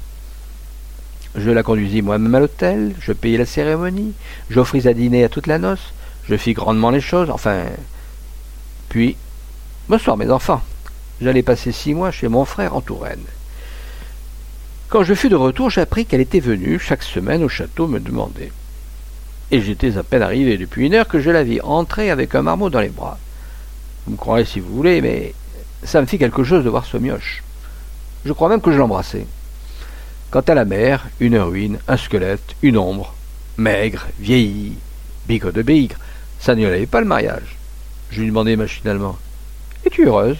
Je 1.35 1.49
la 1.49 1.63
conduisis 1.63 2.01
moi-même 2.01 2.35
à 2.35 2.39
l'hôtel, 2.41 2.93
je 2.99 3.13
payai 3.13 3.37
la 3.37 3.45
cérémonie, 3.45 4.13
j'offris 4.49 4.87
à 4.87 4.93
dîner 4.93 5.23
à 5.23 5.29
toute 5.29 5.47
la 5.47 5.59
noce, 5.59 5.93
je 6.27 6.35
fis 6.35 6.53
grandement 6.53 6.89
les 6.89 7.01
choses, 7.01 7.29
enfin. 7.29 7.63
Puis, 8.89 9.15
bonsoir 9.87 10.17
mes 10.17 10.29
enfants. 10.29 10.61
J'allais 11.21 11.43
passer 11.43 11.71
six 11.71 11.93
mois 11.93 12.11
chez 12.11 12.27
mon 12.27 12.43
frère 12.43 12.75
en 12.75 12.81
Touraine. 12.81 13.23
Quand 14.89 15.03
je 15.03 15.13
fus 15.13 15.27
de 15.27 15.35
retour, 15.35 15.69
j'appris 15.69 16.05
qu'elle 16.05 16.21
était 16.21 16.39
venue 16.39 16.79
chaque 16.79 17.03
semaine 17.03 17.43
au 17.43 17.49
château 17.49 17.87
me 17.87 17.99
demander. 17.99 18.53
Et 19.51 19.61
j'étais 19.61 19.97
à 19.97 20.03
peine 20.03 20.21
arrivé 20.21 20.57
depuis 20.57 20.85
une 20.85 20.93
heure 20.93 21.09
que 21.09 21.19
je 21.19 21.29
la 21.29 21.43
vis 21.43 21.59
entrer 21.59 22.09
avec 22.09 22.35
un 22.35 22.41
marmot 22.41 22.69
dans 22.69 22.79
les 22.79 22.87
bras. 22.87 23.19
Vous 24.05 24.13
me 24.13 24.17
croirez 24.17 24.45
si 24.45 24.61
vous 24.61 24.73
voulez, 24.73 25.01
mais 25.01 25.33
ça 25.83 25.99
me 25.99 26.05
fit 26.05 26.17
quelque 26.17 26.45
chose 26.45 26.63
de 26.63 26.69
voir 26.69 26.85
ce 26.85 26.95
mioche. 26.95 27.43
Je 28.23 28.31
crois 28.31 28.47
même 28.47 28.61
que 28.61 28.71
je 28.71 28.77
l'embrassai. 28.77 29.27
Quant 30.31 30.39
à 30.39 30.53
la 30.53 30.63
mère, 30.63 31.07
une 31.19 31.37
ruine, 31.37 31.79
un 31.89 31.97
squelette, 31.97 32.55
une 32.61 32.77
ombre, 32.77 33.13
maigre, 33.57 34.07
vieillie, 34.19 34.77
bigot 35.27 35.51
de 35.51 35.63
bigre, 35.63 35.97
ça 36.39 36.55
n'y 36.55 36.65
allait 36.65 36.85
pas 36.85 37.01
le 37.01 37.07
mariage. 37.07 37.57
Je 38.09 38.21
lui 38.21 38.27
demandai 38.27 38.55
machinalement 38.55 39.17
Es-tu 39.85 40.05
heureuse? 40.07 40.37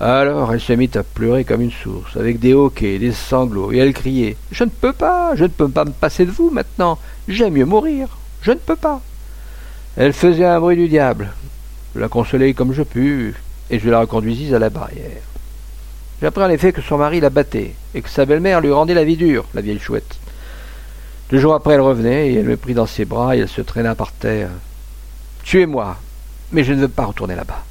Alors 0.00 0.52
elle 0.52 0.60
se 0.60 0.72
mit 0.72 0.90
à 0.94 1.04
pleurer 1.04 1.44
comme 1.44 1.60
une 1.60 1.70
source, 1.70 2.16
avec 2.16 2.40
des 2.40 2.52
hoquets, 2.52 2.98
des 2.98 3.12
sanglots, 3.12 3.72
et 3.72 3.78
elle 3.78 3.92
criait 3.92 4.36
Je 4.50 4.64
ne 4.64 4.70
peux 4.70 4.92
pas, 4.92 5.36
je 5.36 5.44
ne 5.44 5.48
peux 5.48 5.68
pas 5.68 5.84
me 5.84 5.92
passer 5.92 6.26
de 6.26 6.32
vous 6.32 6.50
maintenant, 6.50 6.98
j'aime 7.28 7.54
mieux 7.54 7.64
mourir, 7.64 8.08
je 8.42 8.50
ne 8.50 8.56
peux 8.56 8.76
pas. 8.76 9.00
Elle 9.96 10.12
faisait 10.12 10.44
un 10.44 10.58
bruit 10.58 10.76
du 10.76 10.88
diable. 10.88 11.32
Je 11.94 12.00
la 12.00 12.08
consolai 12.08 12.54
comme 12.54 12.72
je 12.72 12.82
pus, 12.82 13.34
et 13.70 13.78
je 13.78 13.88
la 13.88 14.00
reconduisis 14.00 14.52
à 14.52 14.58
la 14.58 14.68
barrière. 14.68 15.22
J'appris 16.20 16.42
en 16.42 16.50
effet 16.50 16.72
que 16.72 16.82
son 16.82 16.98
mari 16.98 17.20
la 17.20 17.30
battait, 17.30 17.74
et 17.94 18.02
que 18.02 18.08
sa 18.08 18.26
belle-mère 18.26 18.60
lui 18.60 18.72
rendait 18.72 18.94
la 18.94 19.04
vie 19.04 19.16
dure, 19.16 19.44
la 19.54 19.60
vieille 19.60 19.78
chouette. 19.78 20.18
Deux 21.30 21.38
jours 21.38 21.54
après, 21.54 21.74
elle 21.74 21.80
revenait, 21.80 22.30
et 22.30 22.34
elle 22.34 22.46
me 22.46 22.56
prit 22.56 22.74
dans 22.74 22.86
ses 22.86 23.04
bras, 23.04 23.36
et 23.36 23.40
elle 23.40 23.48
se 23.48 23.60
traîna 23.60 23.94
par 23.94 24.10
terre. 24.10 24.50
Tuez-moi, 25.44 25.96
mais 26.50 26.64
je 26.64 26.72
ne 26.72 26.80
veux 26.80 26.88
pas 26.88 27.04
retourner 27.04 27.36
là-bas. 27.36 27.62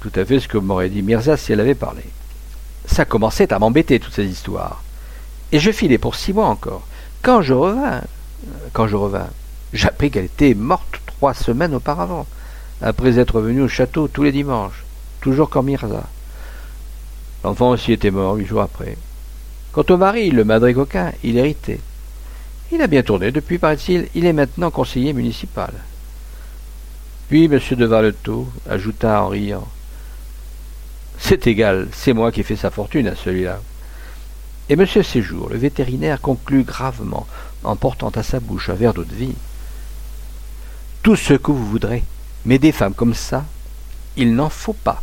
Tout 0.00 0.12
à 0.14 0.24
fait 0.24 0.40
ce 0.40 0.48
que 0.48 0.58
m'aurait 0.58 0.90
dit 0.90 1.02
Mirza 1.02 1.36
si 1.36 1.52
elle 1.52 1.60
avait 1.60 1.74
parlé. 1.74 2.02
Ça 2.86 3.04
commençait 3.04 3.52
à 3.52 3.58
m'embêter, 3.58 3.98
toutes 3.98 4.14
ces 4.14 4.26
histoires. 4.26 4.82
Et 5.52 5.58
je 5.58 5.72
filais 5.72 5.98
pour 5.98 6.14
six 6.14 6.32
mois 6.32 6.46
encore. 6.46 6.86
Quand 7.22 7.42
je 7.42 7.54
revins, 7.54 8.02
quand 8.72 8.86
je 8.86 8.96
revins, 8.96 9.30
j'appris 9.72 10.10
qu'elle 10.10 10.26
était 10.26 10.54
morte 10.54 11.00
trois 11.06 11.34
semaines 11.34 11.74
auparavant, 11.74 12.26
après 12.80 13.18
être 13.18 13.40
venue 13.40 13.62
au 13.62 13.68
château 13.68 14.08
tous 14.08 14.22
les 14.22 14.32
dimanches, 14.32 14.84
toujours 15.20 15.50
comme 15.50 15.66
Mirza. 15.66 16.04
L'enfant 17.42 17.70
aussi 17.70 17.92
était 17.92 18.10
mort 18.10 18.34
huit 18.34 18.46
jours 18.46 18.62
après. 18.62 18.96
Quant 19.72 19.84
au 19.90 19.96
mari, 19.96 20.30
le 20.30 20.44
madré 20.44 20.74
coquin, 20.74 21.12
il 21.24 21.38
héritait. 21.38 21.80
Il 22.70 22.82
a 22.82 22.86
bien 22.86 23.02
tourné 23.02 23.32
depuis, 23.32 23.58
paraît-il, 23.58 24.08
il 24.14 24.26
est 24.26 24.32
maintenant 24.32 24.70
conseiller 24.70 25.12
municipal. 25.12 25.72
Puis 27.28 27.44
M. 27.44 27.58
de 27.70 27.84
Varletot 27.84 28.48
ajouta 28.68 29.22
en 29.22 29.28
riant 29.28 29.66
C'est 31.18 31.46
égal, 31.46 31.88
c'est 31.92 32.12
moi 32.12 32.32
qui 32.32 32.40
ai 32.40 32.44
fait 32.44 32.56
sa 32.56 32.70
fortune 32.70 33.08
à 33.08 33.16
celui-là. 33.16 33.60
Et 34.68 34.74
M. 34.74 34.86
Séjour, 34.86 35.48
le 35.48 35.56
vétérinaire, 35.56 36.20
conclut 36.20 36.62
gravement, 36.62 37.26
en 37.64 37.76
portant 37.76 38.10
à 38.10 38.22
sa 38.22 38.40
bouche 38.40 38.68
un 38.68 38.74
verre 38.74 38.94
d'eau 38.94 39.04
de 39.04 39.14
vie. 39.14 39.34
Tout 41.02 41.16
ce 41.16 41.34
que 41.34 41.50
vous 41.50 41.66
voudrez, 41.66 42.04
mais 42.44 42.58
des 42.58 42.72
femmes 42.72 42.94
comme 42.94 43.14
ça, 43.14 43.44
il 44.16 44.34
n'en 44.34 44.50
faut 44.50 44.74
pas. 44.74 45.00